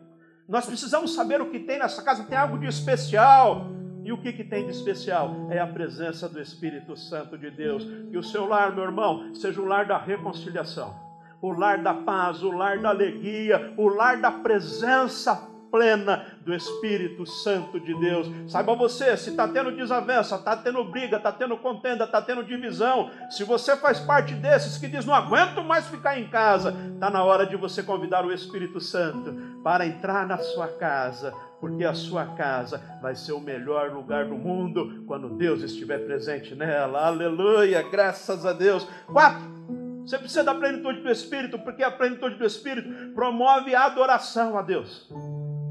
nós 0.50 0.66
precisamos 0.66 1.14
saber 1.14 1.40
o 1.42 1.52
que 1.52 1.60
tem 1.60 1.78
nessa 1.78 2.02
casa, 2.02 2.24
tem 2.24 2.36
algo 2.36 2.58
de 2.58 2.66
especial. 2.66 3.68
E 4.04 4.12
o 4.12 4.18
que, 4.18 4.34
que 4.34 4.44
tem 4.44 4.66
de 4.66 4.72
especial? 4.72 5.48
É 5.52 5.60
a 5.60 5.68
presença 5.68 6.28
do 6.28 6.42
Espírito 6.42 6.98
Santo 6.98 7.38
de 7.38 7.52
Deus. 7.52 7.84
Que 8.10 8.18
o 8.18 8.24
seu 8.24 8.48
lar, 8.48 8.74
meu 8.74 8.86
irmão, 8.86 9.36
seja 9.36 9.62
o 9.62 9.66
lar 9.66 9.86
da 9.86 10.00
reconciliação, 10.00 10.96
o 11.40 11.52
lar 11.52 11.84
da 11.84 11.94
paz, 11.94 12.42
o 12.42 12.50
lar 12.50 12.80
da 12.80 12.90
alegria, 12.90 13.76
o 13.78 13.88
lar 13.88 14.20
da 14.20 14.32
presença 14.32 15.48
plena 15.72 16.26
do 16.42 16.54
Espírito 16.54 17.26
Santo 17.26 17.80
de 17.80 17.94
Deus. 18.00 18.28
Saiba 18.48 18.76
você, 18.76 19.16
se 19.16 19.30
está 19.30 19.48
tendo 19.48 19.72
desavença, 19.72 20.36
está 20.36 20.56
tendo 20.56 20.84
briga, 20.84 21.18
está 21.18 21.32
tendo 21.32 21.58
contenda, 21.58 22.06
está 22.06 22.22
tendo 22.22 22.44
divisão, 22.44 23.10
se 23.30 23.44
você 23.44 23.76
faz 23.76 24.00
parte 24.00 24.34
desses 24.34 24.78
que 24.78 24.88
diz 24.88 25.06
não 25.06 25.14
aguento 25.14 25.64
mais 25.64 25.88
ficar 25.88 26.20
em 26.20 26.28
casa, 26.28 26.76
está 26.94 27.10
na 27.10 27.24
hora 27.24 27.46
de 27.46 27.56
você 27.56 27.84
convidar 27.84 28.26
o 28.26 28.34
Espírito 28.34 28.80
Santo 28.80 29.34
para 29.64 29.86
entrar 29.86 30.28
na 30.28 30.38
sua 30.38 30.68
casa, 30.68 31.34
porque 31.60 31.84
a 31.84 31.94
sua 31.94 32.26
casa 32.36 32.82
vai 33.02 33.16
ser 33.16 33.34
o 33.34 33.40
melhor 33.40 33.92
lugar 33.92 34.26
do 34.26 34.36
mundo 34.36 35.04
quando 35.06 35.30
Deus 35.30 35.62
estiver 35.62 36.00
presente 36.06 36.56
nela. 36.56 37.06
Aleluia, 37.06 37.82
graças 37.82 38.46
a 38.46 38.54
Deus. 38.54 38.88
Quatro. 39.08 39.60
Você 40.06 40.18
precisa 40.18 40.44
da 40.44 40.56
plenitude 40.56 41.02
do 41.02 41.12
Espírito, 41.12 41.60
porque 41.60 41.84
a 41.84 41.92
plenitude 41.92 42.36
do 42.36 42.46
Espírito 42.46 43.14
promove 43.14 43.76
a 43.76 43.86
adoração 43.86 44.58
a 44.58 44.62
Deus 44.64 45.08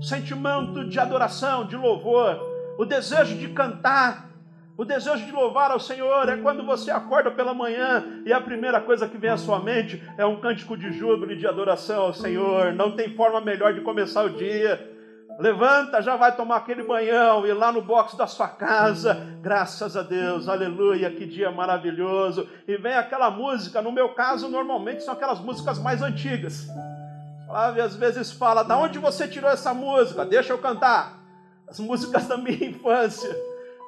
sentimento 0.00 0.88
de 0.88 0.98
adoração, 0.98 1.66
de 1.66 1.76
louvor, 1.76 2.38
o 2.78 2.84
desejo 2.84 3.36
de 3.36 3.48
cantar, 3.48 4.28
o 4.76 4.84
desejo 4.84 5.26
de 5.26 5.32
louvar 5.32 5.72
ao 5.72 5.80
Senhor. 5.80 6.28
É 6.28 6.36
quando 6.36 6.64
você 6.64 6.90
acorda 6.90 7.30
pela 7.30 7.52
manhã 7.52 8.22
e 8.24 8.32
a 8.32 8.40
primeira 8.40 8.80
coisa 8.80 9.08
que 9.08 9.18
vem 9.18 9.30
à 9.30 9.36
sua 9.36 9.60
mente 9.60 10.02
é 10.16 10.24
um 10.24 10.40
cântico 10.40 10.76
de 10.76 10.92
júbilo 10.92 11.32
e 11.32 11.36
de 11.36 11.46
adoração 11.46 12.02
ao 12.02 12.14
Senhor. 12.14 12.72
Não 12.72 12.92
tem 12.92 13.14
forma 13.16 13.40
melhor 13.40 13.74
de 13.74 13.80
começar 13.80 14.24
o 14.24 14.30
dia. 14.30 14.96
Levanta, 15.38 16.02
já 16.02 16.16
vai 16.16 16.34
tomar 16.34 16.56
aquele 16.56 16.82
banhão 16.82 17.46
e 17.46 17.52
lá 17.52 17.70
no 17.70 17.80
box 17.80 18.16
da 18.16 18.26
sua 18.26 18.48
casa, 18.48 19.14
graças 19.40 19.96
a 19.96 20.02
Deus, 20.02 20.48
aleluia, 20.48 21.10
que 21.12 21.24
dia 21.26 21.50
maravilhoso. 21.50 22.48
E 22.66 22.76
vem 22.76 22.94
aquela 22.94 23.30
música, 23.30 23.80
no 23.80 23.92
meu 23.92 24.08
caso, 24.10 24.48
normalmente 24.48 25.04
são 25.04 25.14
aquelas 25.14 25.38
músicas 25.38 25.78
mais 25.78 26.02
antigas. 26.02 26.68
Flávio 27.48 27.82
às 27.82 27.96
vezes 27.96 28.30
fala: 28.30 28.62
da 28.62 28.76
onde 28.76 28.98
você 28.98 29.26
tirou 29.26 29.50
essa 29.50 29.72
música? 29.72 30.26
Deixa 30.26 30.52
eu 30.52 30.58
cantar. 30.58 31.18
As 31.66 31.80
músicas 31.80 32.26
da 32.26 32.36
minha 32.36 32.62
infância. 32.68 33.34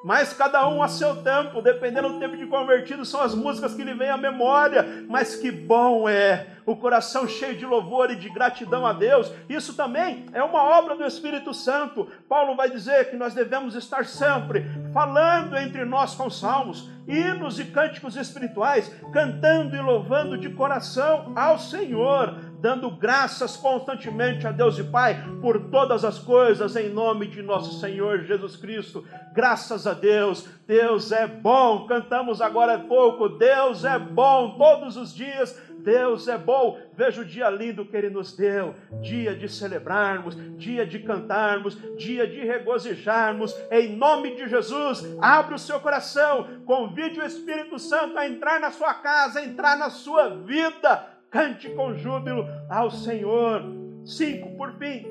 Mas 0.03 0.33
cada 0.33 0.67
um 0.67 0.81
a 0.81 0.87
seu 0.87 1.17
tempo, 1.17 1.61
dependendo 1.61 2.09
do 2.09 2.19
tempo 2.19 2.35
de 2.35 2.47
convertido, 2.47 3.05
são 3.05 3.21
as 3.21 3.35
músicas 3.35 3.75
que 3.75 3.83
lhe 3.83 3.93
vêm 3.93 4.09
à 4.09 4.17
memória. 4.17 5.05
Mas 5.07 5.35
que 5.35 5.51
bom 5.51 6.09
é 6.09 6.47
o 6.65 6.75
coração 6.75 7.27
cheio 7.27 7.55
de 7.55 7.65
louvor 7.67 8.09
e 8.09 8.15
de 8.15 8.27
gratidão 8.29 8.83
a 8.83 8.93
Deus. 8.93 9.31
Isso 9.47 9.75
também 9.75 10.25
é 10.33 10.41
uma 10.41 10.63
obra 10.63 10.95
do 10.95 11.05
Espírito 11.05 11.53
Santo. 11.53 12.07
Paulo 12.27 12.55
vai 12.55 12.71
dizer 12.71 13.11
que 13.11 13.15
nós 13.15 13.35
devemos 13.35 13.75
estar 13.75 14.05
sempre 14.05 14.65
falando 14.91 15.55
entre 15.55 15.85
nós 15.85 16.15
com 16.15 16.31
salmos, 16.31 16.89
hinos 17.07 17.59
e 17.59 17.65
cânticos 17.65 18.15
espirituais, 18.15 18.91
cantando 19.13 19.75
e 19.75 19.81
louvando 19.81 20.35
de 20.35 20.49
coração 20.49 21.31
ao 21.35 21.59
Senhor 21.59 22.35
dando 22.61 22.91
graças 22.91 23.57
constantemente 23.57 24.45
a 24.45 24.51
Deus 24.51 24.77
e 24.77 24.83
Pai 24.83 25.23
por 25.41 25.69
todas 25.71 26.05
as 26.05 26.19
coisas, 26.19 26.75
em 26.75 26.89
nome 26.89 27.27
de 27.27 27.41
nosso 27.41 27.79
Senhor 27.79 28.23
Jesus 28.23 28.55
Cristo. 28.55 29.03
Graças 29.33 29.87
a 29.87 29.93
Deus, 29.93 30.47
Deus 30.67 31.11
é 31.11 31.25
bom. 31.25 31.87
Cantamos 31.87 32.39
agora 32.39 32.75
há 32.75 32.79
pouco, 32.79 33.29
Deus 33.29 33.83
é 33.83 33.97
bom 33.97 34.57
todos 34.57 34.95
os 34.95 35.13
dias. 35.13 35.59
Deus 35.81 36.27
é 36.27 36.37
bom. 36.37 36.79
Veja 36.93 37.21
o 37.21 37.25
dia 37.25 37.49
lindo 37.49 37.85
que 37.85 37.97
Ele 37.97 38.09
nos 38.09 38.35
deu, 38.35 38.75
dia 39.01 39.35
de 39.35 39.49
celebrarmos, 39.49 40.37
dia 40.57 40.85
de 40.85 40.99
cantarmos, 40.99 41.75
dia 41.97 42.27
de 42.27 42.39
regozijarmos. 42.45 43.55
Em 43.71 43.95
nome 43.95 44.35
de 44.35 44.47
Jesus, 44.47 45.03
abre 45.19 45.55
o 45.55 45.59
seu 45.59 45.79
coração, 45.79 46.47
convide 46.65 47.19
o 47.19 47.25
Espírito 47.25 47.79
Santo 47.79 48.17
a 48.17 48.27
entrar 48.27 48.59
na 48.59 48.71
sua 48.71 48.93
casa, 48.93 49.43
entrar 49.43 49.75
na 49.75 49.89
sua 49.89 50.29
vida 50.29 51.10
cante 51.31 51.69
com 51.69 51.95
júbilo 51.95 52.45
ao 52.69 52.91
Senhor. 52.91 53.63
Cinco, 54.03 54.55
por 54.57 54.73
fim, 54.73 55.07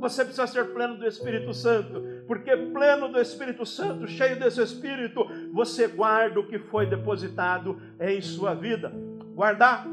você 0.00 0.24
precisa 0.24 0.46
ser 0.46 0.72
pleno 0.72 0.96
do 0.96 1.06
Espírito 1.06 1.52
Santo, 1.52 2.02
porque 2.26 2.56
pleno 2.56 3.08
do 3.08 3.20
Espírito 3.20 3.64
Santo, 3.66 4.08
cheio 4.08 4.38
desse 4.38 4.62
Espírito, 4.62 5.24
você 5.52 5.86
guarda 5.86 6.40
o 6.40 6.46
que 6.46 6.58
foi 6.58 6.86
depositado 6.86 7.80
em 8.00 8.20
sua 8.20 8.54
vida. 8.54 8.90
Guardar, 9.34 9.86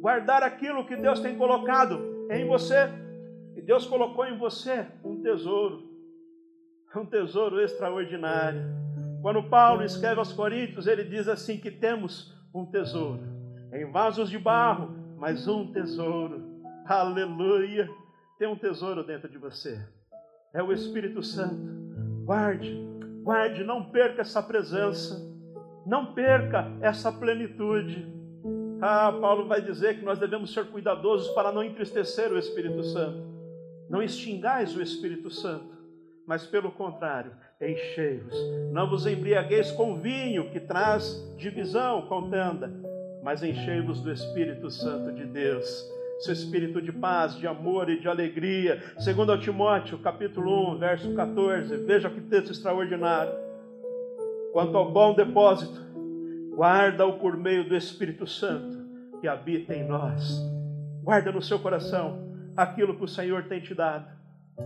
guardar 0.00 0.42
aquilo 0.42 0.86
que 0.86 0.96
Deus 0.96 1.20
tem 1.20 1.36
colocado 1.36 2.26
em 2.30 2.46
você. 2.46 2.90
E 3.56 3.60
Deus 3.60 3.86
colocou 3.86 4.26
em 4.26 4.36
você 4.36 4.86
um 5.04 5.20
tesouro, 5.22 5.84
um 6.96 7.06
tesouro 7.06 7.60
extraordinário. 7.60 8.62
Quando 9.20 9.42
Paulo 9.44 9.84
escreve 9.84 10.18
aos 10.18 10.32
Coríntios, 10.32 10.86
ele 10.86 11.04
diz 11.04 11.28
assim: 11.28 11.58
que 11.58 11.70
temos 11.70 12.34
um 12.52 12.66
tesouro 12.66 13.31
em 13.72 13.90
vasos 13.90 14.28
de 14.28 14.38
barro, 14.38 14.94
mas 15.16 15.48
um 15.48 15.72
tesouro. 15.72 16.42
Aleluia! 16.84 17.88
Tem 18.38 18.46
um 18.46 18.56
tesouro 18.56 19.02
dentro 19.02 19.28
de 19.28 19.38
você. 19.38 19.80
É 20.52 20.62
o 20.62 20.72
Espírito 20.72 21.22
Santo. 21.22 21.72
Guarde, 22.24 22.76
guarde, 23.22 23.64
não 23.64 23.84
perca 23.90 24.20
essa 24.20 24.42
presença. 24.42 25.20
Não 25.86 26.12
perca 26.12 26.70
essa 26.80 27.10
plenitude. 27.10 28.06
Ah, 28.80 29.16
Paulo 29.20 29.46
vai 29.46 29.62
dizer 29.62 29.98
que 29.98 30.04
nós 30.04 30.18
devemos 30.18 30.52
ser 30.52 30.66
cuidadosos 30.66 31.28
para 31.34 31.52
não 31.52 31.62
entristecer 31.62 32.32
o 32.32 32.38
Espírito 32.38 32.82
Santo. 32.84 33.32
Não 33.88 34.02
extingais 34.02 34.76
o 34.76 34.82
Espírito 34.82 35.30
Santo, 35.30 35.72
mas 36.26 36.46
pelo 36.46 36.70
contrário, 36.72 37.32
enchei-vos. 37.60 38.34
Não 38.72 38.88
vos 38.88 39.06
embriagueis 39.06 39.70
com 39.72 40.00
vinho 40.00 40.50
que 40.50 40.60
traz 40.60 41.22
divisão, 41.36 42.02
contenda, 42.02 42.72
mas 43.22 43.42
enchei-vos 43.42 44.00
do 44.00 44.12
Espírito 44.12 44.70
Santo 44.70 45.12
de 45.12 45.24
Deus. 45.24 45.88
Seu 46.18 46.32
espírito 46.32 46.80
de 46.80 46.92
paz, 46.92 47.34
de 47.36 47.46
amor 47.46 47.88
e 47.88 47.98
de 47.98 48.08
alegria. 48.08 48.80
Segundo 48.98 49.36
Timóteo, 49.38 49.98
capítulo 49.98 50.74
1, 50.74 50.78
verso 50.78 51.14
14. 51.14 51.76
Veja 51.78 52.10
que 52.10 52.20
texto 52.20 52.50
extraordinário. 52.50 53.32
Quanto 54.52 54.76
ao 54.76 54.92
bom 54.92 55.14
depósito, 55.14 55.80
guarda-o 56.54 57.18
por 57.18 57.36
meio 57.36 57.68
do 57.68 57.76
Espírito 57.76 58.26
Santo 58.26 58.82
que 59.20 59.26
habita 59.26 59.74
em 59.74 59.84
nós. 59.86 60.40
Guarda 61.02 61.32
no 61.32 61.42
seu 61.42 61.58
coração 61.58 62.32
aquilo 62.56 62.96
que 62.96 63.04
o 63.04 63.08
Senhor 63.08 63.44
tem 63.44 63.60
te 63.60 63.74
dado. 63.74 64.06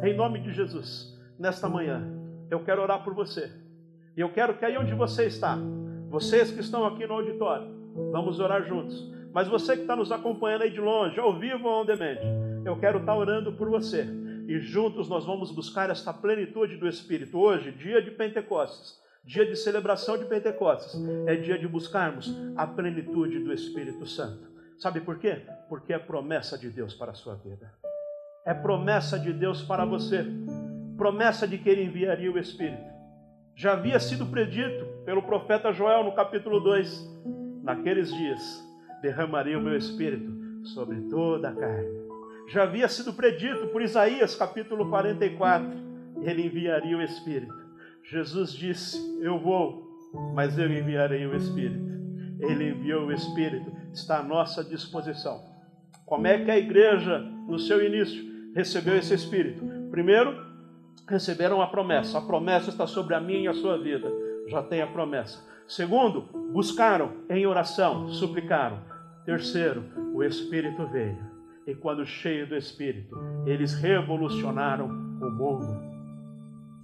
Em 0.02 0.14
nome 0.14 0.40
de 0.40 0.52
Jesus, 0.52 1.16
nesta 1.38 1.68
manhã, 1.68 2.02
eu 2.50 2.60
quero 2.64 2.82
orar 2.82 3.02
por 3.04 3.14
você. 3.14 3.50
E 4.16 4.20
eu 4.20 4.30
quero 4.30 4.58
que 4.58 4.64
aí 4.64 4.76
onde 4.76 4.94
você 4.94 5.26
está, 5.26 5.58
vocês 6.08 6.50
que 6.50 6.60
estão 6.60 6.86
aqui 6.86 7.06
no 7.06 7.14
auditório, 7.14 7.75
Vamos 8.12 8.40
orar 8.40 8.64
juntos. 8.66 9.10
Mas 9.32 9.48
você 9.48 9.74
que 9.76 9.82
está 9.82 9.94
nos 9.94 10.10
acompanhando 10.10 10.62
aí 10.62 10.70
de 10.70 10.80
longe, 10.80 11.20
ao 11.20 11.38
vivo 11.38 11.68
ou 11.68 11.82
on 11.82 11.84
demand, 11.84 12.16
eu 12.64 12.78
quero 12.78 13.00
estar 13.00 13.14
orando 13.14 13.52
por 13.52 13.68
você. 13.68 14.06
E 14.48 14.58
juntos 14.60 15.08
nós 15.08 15.26
vamos 15.26 15.50
buscar 15.50 15.90
esta 15.90 16.12
plenitude 16.12 16.76
do 16.76 16.88
Espírito. 16.88 17.38
Hoje, 17.38 17.72
dia 17.72 18.00
de 18.00 18.10
Pentecostes, 18.10 18.98
dia 19.24 19.44
de 19.44 19.56
celebração 19.56 20.16
de 20.16 20.24
Pentecostes, 20.24 20.94
é 21.26 21.34
dia 21.36 21.58
de 21.58 21.66
buscarmos 21.66 22.34
a 22.56 22.66
plenitude 22.66 23.40
do 23.40 23.52
Espírito 23.52 24.06
Santo. 24.06 24.48
Sabe 24.78 25.00
por 25.00 25.18
quê? 25.18 25.42
Porque 25.68 25.92
é 25.92 25.98
promessa 25.98 26.56
de 26.56 26.70
Deus 26.70 26.94
para 26.94 27.12
a 27.12 27.14
sua 27.14 27.34
vida. 27.34 27.72
É 28.46 28.54
promessa 28.54 29.18
de 29.18 29.32
Deus 29.32 29.62
para 29.62 29.84
você. 29.84 30.24
Promessa 30.96 31.46
de 31.46 31.58
que 31.58 31.68
Ele 31.68 31.84
enviaria 31.84 32.30
o 32.30 32.38
Espírito. 32.38 32.96
Já 33.54 33.72
havia 33.72 33.98
sido 33.98 34.26
predito 34.26 34.86
pelo 35.04 35.22
profeta 35.22 35.72
Joel 35.72 36.04
no 36.04 36.14
capítulo 36.14 36.60
2 36.60 37.16
naqueles 37.66 38.14
dias 38.14 38.64
derramaria 39.02 39.58
o 39.58 39.60
meu 39.60 39.76
espírito 39.76 40.32
sobre 40.68 41.00
toda 41.10 41.48
a 41.48 41.52
carne. 41.54 42.06
Já 42.48 42.62
havia 42.62 42.86
sido 42.88 43.12
predito 43.12 43.66
por 43.68 43.82
Isaías 43.82 44.36
capítulo 44.36 44.88
44, 44.88 45.68
ele 46.22 46.46
enviaria 46.46 46.96
o 46.96 47.02
espírito. 47.02 47.52
Jesus 48.04 48.52
disse: 48.52 48.96
Eu 49.20 49.40
vou, 49.40 49.84
mas 50.32 50.56
eu 50.56 50.70
enviarei 50.70 51.26
o 51.26 51.34
espírito. 51.34 51.84
Ele 52.38 52.70
enviou 52.70 53.06
o 53.06 53.12
espírito, 53.12 53.72
está 53.92 54.20
à 54.20 54.22
nossa 54.22 54.62
disposição. 54.62 55.42
Como 56.04 56.28
é 56.28 56.44
que 56.44 56.50
a 56.50 56.58
igreja, 56.58 57.18
no 57.18 57.58
seu 57.58 57.84
início, 57.84 58.24
recebeu 58.54 58.96
esse 58.96 59.12
espírito? 59.12 59.64
Primeiro, 59.90 60.36
receberam 61.08 61.60
a 61.60 61.66
promessa. 61.66 62.18
A 62.18 62.22
promessa 62.22 62.70
está 62.70 62.86
sobre 62.86 63.16
a 63.16 63.20
minha 63.20 63.40
e 63.40 63.48
a 63.48 63.54
sua 63.54 63.76
vida. 63.76 64.08
Já 64.46 64.62
tem 64.62 64.82
a 64.82 64.86
promessa. 64.86 65.55
Segundo, 65.68 66.22
buscaram 66.52 67.10
em 67.28 67.44
oração, 67.44 68.08
suplicaram. 68.08 68.78
Terceiro, 69.24 69.82
o 70.14 70.22
Espírito 70.22 70.86
veio. 70.86 71.18
E 71.66 71.74
quando 71.74 72.06
cheio 72.06 72.46
do 72.46 72.56
Espírito, 72.56 73.16
eles 73.44 73.74
revolucionaram 73.74 74.86
o 74.86 75.30
mundo. 75.30 75.86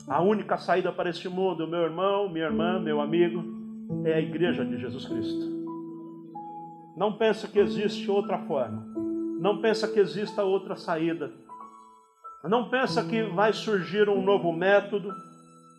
A 0.08 0.20
única 0.20 0.58
saída 0.58 0.90
para 0.90 1.10
este 1.10 1.28
mundo, 1.28 1.68
meu 1.68 1.82
irmão, 1.82 2.28
minha 2.28 2.46
irmã, 2.46 2.80
meu 2.80 3.00
amigo, 3.00 3.44
é 4.04 4.14
a 4.14 4.20
igreja 4.20 4.64
de 4.64 4.76
Jesus 4.76 5.06
Cristo. 5.06 5.62
Não 6.96 7.12
pensa 7.12 7.46
que 7.46 7.60
existe 7.60 8.10
outra 8.10 8.38
forma. 8.38 8.84
Não 9.38 9.58
pensa 9.60 9.86
que 9.86 10.00
exista 10.00 10.42
outra 10.42 10.74
saída. 10.74 11.32
Não 12.42 12.68
pensa 12.68 13.04
que 13.04 13.22
vai 13.22 13.52
surgir 13.52 14.08
um 14.08 14.20
novo 14.20 14.52
método. 14.52 15.14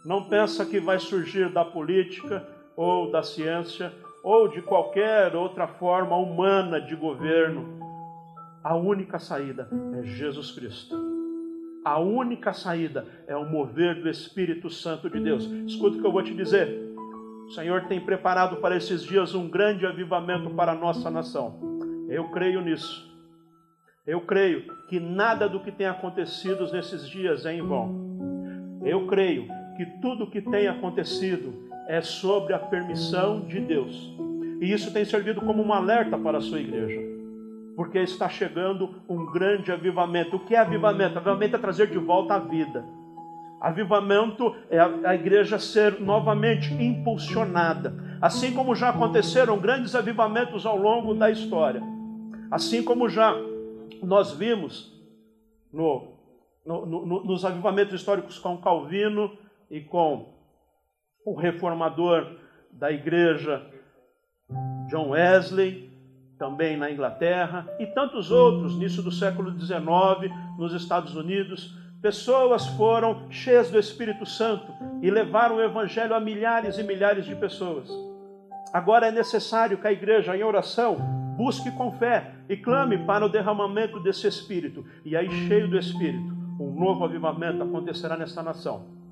Não 0.05 0.23
pensa 0.29 0.65
que 0.65 0.79
vai 0.79 0.99
surgir 0.99 1.49
da 1.49 1.65
política 1.65 2.47
ou 2.75 3.12
da 3.12 3.23
ciência 3.23 3.93
ou 4.23 4.47
de 4.47 4.62
qualquer 4.62 5.36
outra 5.36 5.67
forma 5.67 6.15
humana 6.15 6.79
de 6.79 6.95
governo. 6.95 7.79
A 8.63 8.75
única 8.75 9.19
saída 9.19 9.69
é 9.99 10.03
Jesus 10.03 10.51
Cristo. 10.51 10.95
A 11.83 11.99
única 11.99 12.53
saída 12.53 13.05
é 13.27 13.36
o 13.36 13.45
mover 13.45 14.01
do 14.01 14.09
Espírito 14.09 14.69
Santo 14.69 15.09
de 15.09 15.19
Deus. 15.19 15.43
Escuta 15.67 15.97
o 15.97 16.01
que 16.01 16.07
eu 16.07 16.12
vou 16.12 16.23
te 16.23 16.33
dizer. 16.33 16.93
O 17.45 17.49
Senhor 17.49 17.88
tem 17.88 17.99
preparado 17.99 18.57
para 18.57 18.77
esses 18.77 19.03
dias 19.03 19.36
um 19.36 19.49
grande 19.49 19.86
avivamento 19.86 20.49
para 20.51 20.71
a 20.71 20.75
nossa 20.75 21.12
nação. 21.12 21.59
Eu 22.07 22.29
creio 22.29 22.62
nisso. 22.62 23.12
Eu 24.07 24.21
creio 24.21 24.65
que 24.88 24.97
nada 24.97 25.49
do 25.49 25.59
que 25.59 25.71
tem 25.71 25.88
acontecido 25.88 26.71
nesses 26.71 27.07
dias 27.07 27.45
é 27.45 27.53
em 27.53 27.62
vão. 27.62 28.79
Eu 28.86 29.05
creio 29.07 29.47
que 29.75 29.86
tudo 30.01 30.23
o 30.23 30.29
que 30.29 30.41
tem 30.41 30.67
acontecido 30.67 31.69
é 31.87 32.01
sobre 32.01 32.53
a 32.53 32.59
permissão 32.59 33.41
de 33.41 33.59
Deus. 33.59 34.13
E 34.61 34.71
isso 34.71 34.93
tem 34.93 35.03
servido 35.03 35.41
como 35.41 35.61
um 35.61 35.73
alerta 35.73 36.17
para 36.17 36.37
a 36.37 36.41
sua 36.41 36.59
igreja. 36.59 37.01
Porque 37.75 37.99
está 37.99 38.29
chegando 38.29 38.95
um 39.09 39.25
grande 39.25 39.71
avivamento. 39.71 40.35
O 40.35 40.39
que 40.39 40.55
é 40.55 40.59
avivamento? 40.59 41.17
Avivamento 41.17 41.55
é 41.55 41.59
trazer 41.59 41.87
de 41.87 41.97
volta 41.97 42.35
a 42.35 42.39
vida. 42.39 42.85
Avivamento 43.59 44.55
é 44.69 44.79
a, 44.79 45.15
igreja 45.15 45.57
ser 45.57 45.99
novamente 45.99 46.73
impulsionada. 46.73 47.93
Assim 48.21 48.53
como 48.53 48.75
já 48.75 48.89
aconteceram 48.89 49.57
grandes 49.57 49.95
avivamentos 49.95 50.65
ao 50.65 50.77
longo 50.77 51.13
da 51.13 51.31
história. 51.31 51.81
Assim 52.51 52.83
como 52.83 53.09
já 53.09 53.33
nós 54.01 54.33
vimos 54.33 54.93
no, 55.71 56.13
no, 56.65 56.85
no, 56.85 57.23
nos 57.23 57.43
avivamentos 57.45 57.93
históricos 57.93 58.37
com 58.37 58.57
Calvino 58.57 59.31
e 59.71 59.81
com 59.81 60.32
o 61.25 61.33
reformador 61.33 62.27
da 62.71 62.91
igreja 62.91 63.65
John 64.88 65.09
Wesley, 65.09 65.91
também 66.38 66.75
na 66.75 66.91
Inglaterra, 66.91 67.67
e 67.79 67.86
tantos 67.88 68.31
outros, 68.31 68.77
nisso 68.77 69.01
do 69.01 69.12
século 69.12 69.57
XIX, 69.57 69.79
nos 70.57 70.73
Estados 70.73 71.15
Unidos, 71.15 71.73
pessoas 72.01 72.67
foram 72.67 73.31
cheias 73.31 73.71
do 73.71 73.79
Espírito 73.79 74.25
Santo 74.25 74.73
e 75.01 75.09
levaram 75.09 75.55
o 75.55 75.62
Evangelho 75.62 76.13
a 76.13 76.19
milhares 76.19 76.77
e 76.77 76.83
milhares 76.83 77.25
de 77.25 77.36
pessoas. 77.36 77.89
Agora 78.73 79.07
é 79.07 79.12
necessário 79.12 79.77
que 79.77 79.88
a 79.88 79.91
igreja, 79.91 80.36
em 80.36 80.43
oração, 80.43 80.97
busque 81.38 81.71
com 81.71 81.91
fé 81.91 82.33
e 82.49 82.57
clame 82.57 82.97
para 83.05 83.25
o 83.25 83.29
derramamento 83.29 83.99
desse 83.99 84.27
Espírito. 84.27 84.86
E 85.05 85.15
aí, 85.15 85.29
cheio 85.47 85.69
do 85.69 85.77
Espírito, 85.77 86.33
um 86.59 86.71
novo 86.71 87.05
avivamento 87.05 87.63
acontecerá 87.63 88.17
nessa 88.17 88.43
nação. 88.43 89.02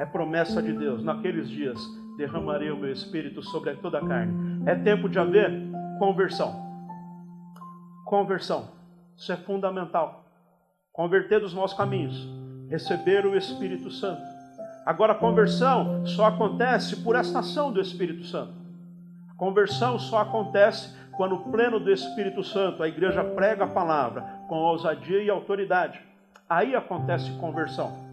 É 0.00 0.06
promessa 0.06 0.62
de 0.62 0.72
Deus. 0.72 1.04
Naqueles 1.04 1.46
dias 1.46 1.78
derramarei 2.16 2.70
o 2.70 2.76
meu 2.78 2.90
Espírito 2.90 3.42
sobre 3.42 3.74
toda 3.74 3.98
a 3.98 4.06
carne. 4.06 4.62
É 4.64 4.74
tempo 4.74 5.10
de 5.10 5.18
haver 5.18 5.52
conversão. 5.98 6.54
Conversão. 8.06 8.70
Isso 9.14 9.30
é 9.30 9.36
fundamental 9.36 10.24
converter 10.90 11.40
dos 11.40 11.52
maus 11.52 11.74
caminhos, 11.74 12.28
receber 12.68 13.26
o 13.26 13.36
Espírito 13.36 13.90
Santo. 13.90 14.22
Agora, 14.86 15.12
a 15.12 15.16
conversão 15.16 16.04
só 16.06 16.26
acontece 16.26 16.96
por 16.96 17.14
esta 17.14 17.40
ação 17.40 17.70
do 17.70 17.80
Espírito 17.80 18.24
Santo. 18.24 18.54
A 19.30 19.34
conversão 19.34 19.98
só 19.98 20.20
acontece 20.20 20.96
quando, 21.12 21.38
pleno 21.50 21.78
do 21.78 21.92
Espírito 21.92 22.42
Santo, 22.42 22.82
a 22.82 22.88
igreja 22.88 23.22
prega 23.22 23.64
a 23.64 23.68
palavra 23.68 24.22
com 24.48 24.56
ousadia 24.56 25.22
e 25.22 25.28
autoridade. 25.28 26.00
Aí 26.48 26.74
acontece 26.74 27.30
conversão. 27.38 28.09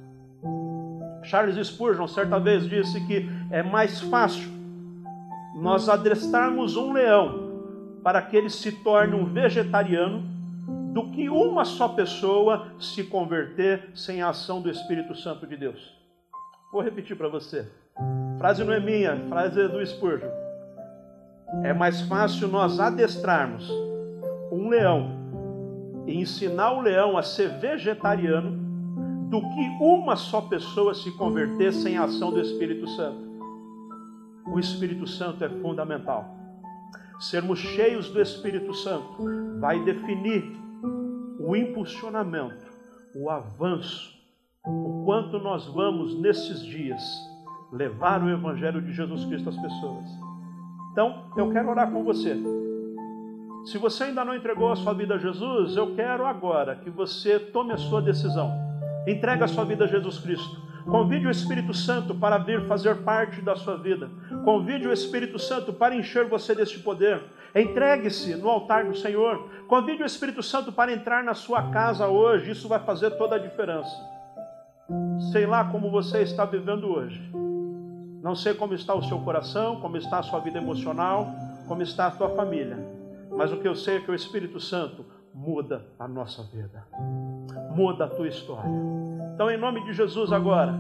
Charles 1.28 1.68
Spurgeon, 1.68 2.08
certa 2.08 2.40
vez, 2.40 2.68
disse 2.68 3.06
que 3.06 3.30
é 3.52 3.62
mais 3.62 4.00
fácil 4.02 4.50
nós 5.56 5.90
adestrarmos 5.90 6.76
um 6.78 6.94
leão 6.94 7.48
para 8.04 8.22
que 8.22 8.38
ele 8.38 8.50
se 8.50 8.72
torne 8.72 9.14
um 9.14 9.26
vegetariano 9.26 10.24
do 10.94 11.12
que 11.12 11.30
uma 11.30 11.66
só 11.66 11.90
pessoa 11.90 12.68
se 12.80 13.04
converter 13.04 13.90
sem 13.94 14.22
a 14.22 14.30
ação 14.30 14.62
do 14.62 14.70
Espírito 14.70 15.16
Santo 15.16 15.46
de 15.46 15.58
Deus. 15.58 15.96
Vou 16.72 16.82
repetir 16.82 17.18
para 17.18 17.28
você. 17.28 17.68
Frase 18.38 18.64
não 18.64 18.74
é 18.74 18.80
minha, 18.80 19.18
frase 19.28 19.62
é 19.62 19.68
do 19.68 19.86
Spurgeon. 19.86 20.30
É 21.64 21.74
mais 21.74 22.02
fácil 22.02 22.48
nós 22.48 22.80
adestrarmos 22.80 23.70
um 24.52 24.70
leão 24.70 25.12
e 26.06 26.18
ensinar 26.18 26.74
o 26.74 26.82
leão 26.82 27.18
a 27.18 27.24
ser 27.24 27.50
vegetariano 27.60 28.67
do 29.30 29.42
que 29.42 29.78
uma 29.82 30.16
só 30.16 30.42
pessoa 30.42 30.94
se 30.94 31.12
converter 31.12 31.74
sem 31.74 31.98
a 31.98 32.06
ação 32.06 32.32
do 32.32 32.40
Espírito 32.40 32.88
Santo. 32.88 33.28
O 34.48 34.60
Espírito 34.60 35.06
Santo 35.06 35.44
é 35.44 35.50
fundamental. 35.50 36.26
Sermos 37.20 37.60
cheios 37.60 38.10
do 38.10 38.22
Espírito 38.22 38.74
Santo 38.74 39.26
vai 39.60 39.84
definir 39.84 40.44
o 41.40 41.56
impulsionamento, 41.56 42.66
o 43.16 43.30
avanço, 43.30 44.16
o 44.66 45.04
quanto 45.06 45.40
nós 45.40 45.66
vamos 45.68 46.18
nesses 46.20 46.64
dias 46.64 47.02
levar 47.72 48.24
o 48.24 48.30
Evangelho 48.30 48.82
de 48.82 48.94
Jesus 48.94 49.26
Cristo 49.26 49.50
às 49.50 49.58
pessoas. 49.58 50.10
Então, 50.92 51.32
eu 51.36 51.52
quero 51.52 51.70
orar 51.70 51.92
com 51.92 52.04
você. 52.04 52.36
Se 53.66 53.78
você 53.78 54.06
ainda 54.06 54.24
não 54.24 54.34
entregou 54.34 54.72
a 54.72 54.76
sua 54.76 54.94
vida 54.94 55.16
a 55.16 55.18
Jesus, 55.18 55.76
eu 55.76 55.94
quero 55.96 56.26
agora 56.26 56.78
que 56.78 56.90
você 56.90 57.38
tome 57.38 57.74
a 57.74 57.78
sua 57.78 58.02
decisão. 58.02 58.67
Entregue 59.08 59.44
a 59.44 59.48
sua 59.48 59.64
vida 59.64 59.86
a 59.86 59.88
Jesus 59.88 60.20
Cristo. 60.20 60.62
Convide 60.86 61.28
o 61.28 61.32
Espírito 61.32 61.74
Santo 61.74 62.14
para 62.14 62.38
vir 62.38 62.66
fazer 62.68 62.98
parte 63.04 63.42
da 63.42 63.56
sua 63.56 63.78
vida. 63.78 64.10
Convide 64.44 64.88
o 64.88 64.94
Espírito 64.94 65.40
Santo 65.40 65.74
para 65.74 65.96
encher 65.96 66.26
você 66.28 66.54
deste 66.54 66.80
poder. 66.80 67.24
Entregue-se 67.56 68.36
no 68.36 68.50
altar 68.50 68.86
do 68.86 68.96
Senhor. 68.96 69.50
Convide 69.68 70.04
o 70.04 70.06
Espírito 70.06 70.44
Santo 70.44 70.72
para 70.72 70.94
entrar 70.94 71.24
na 71.24 71.34
sua 71.34 71.72
casa 71.72 72.08
hoje. 72.08 72.52
Isso 72.52 72.68
vai 72.68 72.80
fazer 72.80 73.12
toda 73.12 73.36
a 73.36 73.40
diferença. 73.40 73.96
Sei 75.32 75.46
lá 75.46 75.66
como 75.66 75.90
você 75.90 76.22
está 76.22 76.46
vivendo 76.46 76.90
hoje. 76.90 77.22
Não 78.22 78.36
sei 78.36 78.54
como 78.54 78.74
está 78.74 78.94
o 78.94 79.04
seu 79.04 79.20
coração, 79.20 79.80
como 79.80 79.96
está 79.98 80.20
a 80.20 80.24
sua 80.24 80.40
vida 80.40 80.58
emocional, 80.58 81.28
como 81.68 81.82
está 81.82 82.08
a 82.08 82.12
tua 82.12 82.30
família. 82.30 82.78
Mas 83.32 83.52
o 83.52 83.58
que 83.58 83.68
eu 83.68 83.76
sei 83.76 83.98
é 83.98 84.00
que 84.02 84.12
o 84.12 84.16
Espírito 84.16 84.60
Santo 84.60 85.06
muda 85.34 85.86
a 86.00 86.08
nossa 86.08 86.44
vida. 86.44 86.86
Muda 87.78 88.06
a 88.06 88.08
tua 88.08 88.28
história. 88.28 88.68
Então, 89.36 89.52
em 89.52 89.58
nome 89.58 89.84
de 89.86 89.94
Jesus, 89.94 90.32
agora, 90.32 90.74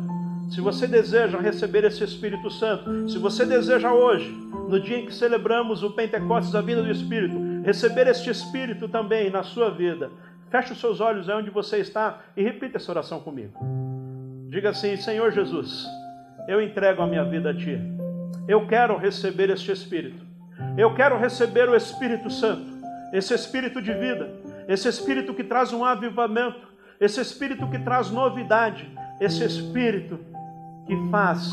se 0.50 0.60
você 0.60 0.88
deseja 0.88 1.40
receber 1.40 1.84
esse 1.84 2.04
Espírito 2.04 2.50
Santo, 2.50 3.08
se 3.08 3.20
você 3.20 3.46
deseja 3.46 3.94
hoje, 3.94 4.32
no 4.68 4.80
dia 4.80 4.98
em 4.98 5.06
que 5.06 5.14
celebramos 5.14 5.84
o 5.84 5.92
Pentecostes, 5.92 6.56
a 6.56 6.62
vida 6.62 6.82
do 6.82 6.90
Espírito, 6.90 7.38
receber 7.64 8.08
este 8.08 8.32
Espírito 8.32 8.90
também 8.90 9.30
na 9.30 9.44
sua 9.44 9.70
vida, 9.70 10.10
feche 10.50 10.74
os 10.74 10.80
seus 10.80 11.00
olhos 11.00 11.30
aí 11.30 11.36
onde 11.36 11.52
você 11.52 11.78
está 11.78 12.22
e 12.36 12.42
repita 12.42 12.78
essa 12.78 12.92
oração 12.92 13.20
comigo. 13.20 13.54
Diga 14.50 14.72
assim: 14.72 14.98
Senhor 14.98 15.32
Jesus, 15.32 15.86
eu 16.48 16.60
entrego 16.60 17.04
a 17.04 17.06
minha 17.06 17.26
vida 17.26 17.52
a 17.52 17.54
Ti. 17.54 17.80
Eu 18.48 18.66
quero 18.66 18.98
receber 18.98 19.52
este 19.52 19.72
Espírito. 19.72 20.26
Eu 20.76 20.96
quero 20.96 21.20
receber 21.20 21.70
o 21.70 21.76
Espírito 21.76 22.32
Santo, 22.32 22.66
esse 23.14 23.36
Espírito 23.36 23.84
de 23.84 23.94
vida, 23.94 24.32
esse 24.68 24.88
Espírito 24.88 25.36
que 25.36 25.44
traz 25.44 25.72
um 25.72 25.86
avivamento, 25.86 26.76
esse 27.00 27.22
Espírito 27.22 27.68
que 27.68 27.80
traz 27.80 28.10
novidade, 28.10 28.92
esse 29.20 29.44
Espírito 29.44 30.20
que 30.86 30.96
faz 31.10 31.52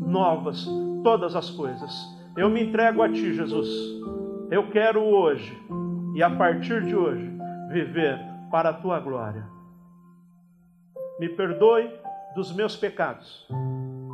novas 0.00 0.66
todas 1.02 1.36
as 1.36 1.50
coisas. 1.50 1.92
Eu 2.36 2.48
me 2.48 2.62
entrego 2.62 3.02
a 3.02 3.08
Ti, 3.08 3.34
Jesus. 3.34 3.68
Eu 4.50 4.68
quero 4.70 5.02
hoje 5.02 5.56
e 6.14 6.22
a 6.22 6.30
partir 6.30 6.82
de 6.84 6.94
hoje 6.94 7.30
viver 7.70 8.18
para 8.50 8.70
a 8.70 8.74
Tua 8.74 8.98
glória. 8.98 9.46
Me 11.18 11.28
perdoe 11.28 11.90
dos 12.34 12.52
meus 12.52 12.76
pecados. 12.76 13.46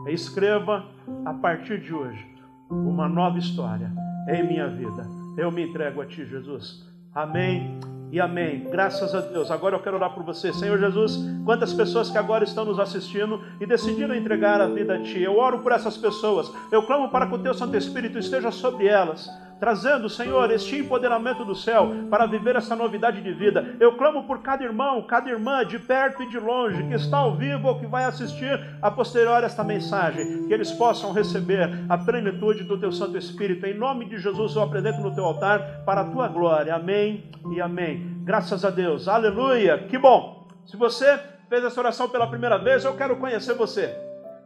Escreva 0.08 0.84
a 1.24 1.32
partir 1.32 1.80
de 1.80 1.94
hoje 1.94 2.24
uma 2.70 3.08
nova 3.08 3.38
história 3.38 3.90
em 4.28 4.46
minha 4.46 4.68
vida. 4.68 5.06
Eu 5.36 5.50
me 5.50 5.62
entrego 5.62 6.00
a 6.00 6.06
Ti, 6.06 6.24
Jesus. 6.24 6.84
Amém 7.14 7.95
e 8.10 8.20
amém. 8.20 8.66
Graças 8.70 9.14
a 9.14 9.20
Deus. 9.20 9.50
Agora 9.50 9.74
eu 9.74 9.80
quero 9.80 9.96
orar 9.96 10.14
por 10.14 10.22
você. 10.22 10.52
Senhor 10.52 10.78
Jesus, 10.78 11.18
quantas 11.44 11.72
pessoas 11.72 12.10
que 12.10 12.18
agora 12.18 12.44
estão 12.44 12.64
nos 12.64 12.78
assistindo 12.78 13.40
e 13.60 13.66
decidiram 13.66 14.14
entregar 14.14 14.60
a 14.60 14.66
vida 14.66 14.94
a 14.94 15.02
Ti. 15.02 15.22
Eu 15.22 15.36
oro 15.38 15.60
por 15.60 15.72
essas 15.72 15.96
pessoas. 15.96 16.50
Eu 16.70 16.82
clamo 16.82 17.08
para 17.08 17.26
que 17.26 17.34
o 17.34 17.38
Teu 17.38 17.54
Santo 17.54 17.76
Espírito 17.76 18.18
esteja 18.18 18.50
sobre 18.50 18.86
elas 18.86 19.28
trazendo, 19.58 20.08
Senhor, 20.08 20.50
este 20.50 20.76
empoderamento 20.76 21.44
do 21.44 21.54
céu 21.54 21.90
para 22.10 22.26
viver 22.26 22.56
essa 22.56 22.76
novidade 22.76 23.20
de 23.20 23.32
vida. 23.32 23.76
Eu 23.80 23.96
clamo 23.96 24.24
por 24.24 24.40
cada 24.40 24.64
irmão, 24.64 25.02
cada 25.02 25.30
irmã, 25.30 25.64
de 25.64 25.78
perto 25.78 26.22
e 26.22 26.28
de 26.28 26.38
longe, 26.38 26.82
que 26.84 26.94
está 26.94 27.18
ao 27.18 27.34
vivo 27.34 27.68
ou 27.68 27.78
que 27.78 27.86
vai 27.86 28.04
assistir 28.04 28.60
a 28.82 28.90
posterior 28.90 29.42
esta 29.42 29.64
mensagem, 29.64 30.46
que 30.46 30.52
eles 30.52 30.70
possam 30.72 31.12
receber 31.12 31.70
a 31.88 31.96
plenitude 31.96 32.64
do 32.64 32.78
Teu 32.78 32.92
Santo 32.92 33.16
Espírito. 33.16 33.66
Em 33.66 33.74
nome 33.74 34.04
de 34.04 34.18
Jesus, 34.18 34.54
eu 34.56 34.62
apresento 34.62 35.00
no 35.00 35.14
Teu 35.14 35.24
altar 35.24 35.82
para 35.84 36.02
a 36.02 36.04
Tua 36.04 36.28
glória. 36.28 36.74
Amém 36.74 37.30
e 37.50 37.60
amém. 37.60 38.20
Graças 38.24 38.64
a 38.64 38.70
Deus. 38.70 39.08
Aleluia. 39.08 39.78
Que 39.86 39.98
bom. 39.98 40.46
Se 40.66 40.76
você 40.76 41.18
fez 41.48 41.64
essa 41.64 41.80
oração 41.80 42.08
pela 42.08 42.26
primeira 42.26 42.58
vez, 42.58 42.84
eu 42.84 42.96
quero 42.96 43.16
conhecer 43.16 43.54
você. 43.54 43.96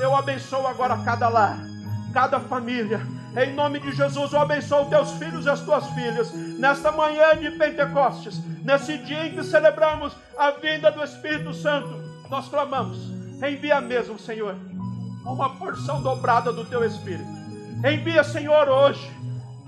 Eu 0.00 0.16
abençoo 0.16 0.66
agora 0.66 0.96
cada 1.04 1.28
lar 1.28 1.76
cada 2.16 2.40
família. 2.40 2.98
Em 3.36 3.52
nome 3.52 3.78
de 3.80 3.92
Jesus, 3.92 4.32
eu 4.32 4.40
abençoo 4.40 4.86
teus 4.86 5.12
filhos 5.12 5.44
e 5.44 5.50
as 5.50 5.60
tuas 5.60 5.86
filhas. 5.90 6.32
Nesta 6.58 6.90
manhã 6.90 7.36
de 7.36 7.50
Pentecostes, 7.50 8.42
nesse 8.64 8.96
dia 8.96 9.26
em 9.26 9.34
que 9.34 9.44
celebramos 9.44 10.16
a 10.38 10.52
vinda 10.52 10.90
do 10.90 11.04
Espírito 11.04 11.52
Santo, 11.52 11.88
nós 12.30 12.48
clamamos: 12.48 12.96
envia 13.46 13.78
mesmo, 13.82 14.18
Senhor, 14.18 14.56
uma 15.22 15.50
porção 15.56 16.00
dobrada 16.00 16.50
do 16.50 16.64
teu 16.64 16.82
Espírito. 16.82 17.28
Envia, 17.84 18.24
Senhor, 18.24 18.70
hoje. 18.70 19.14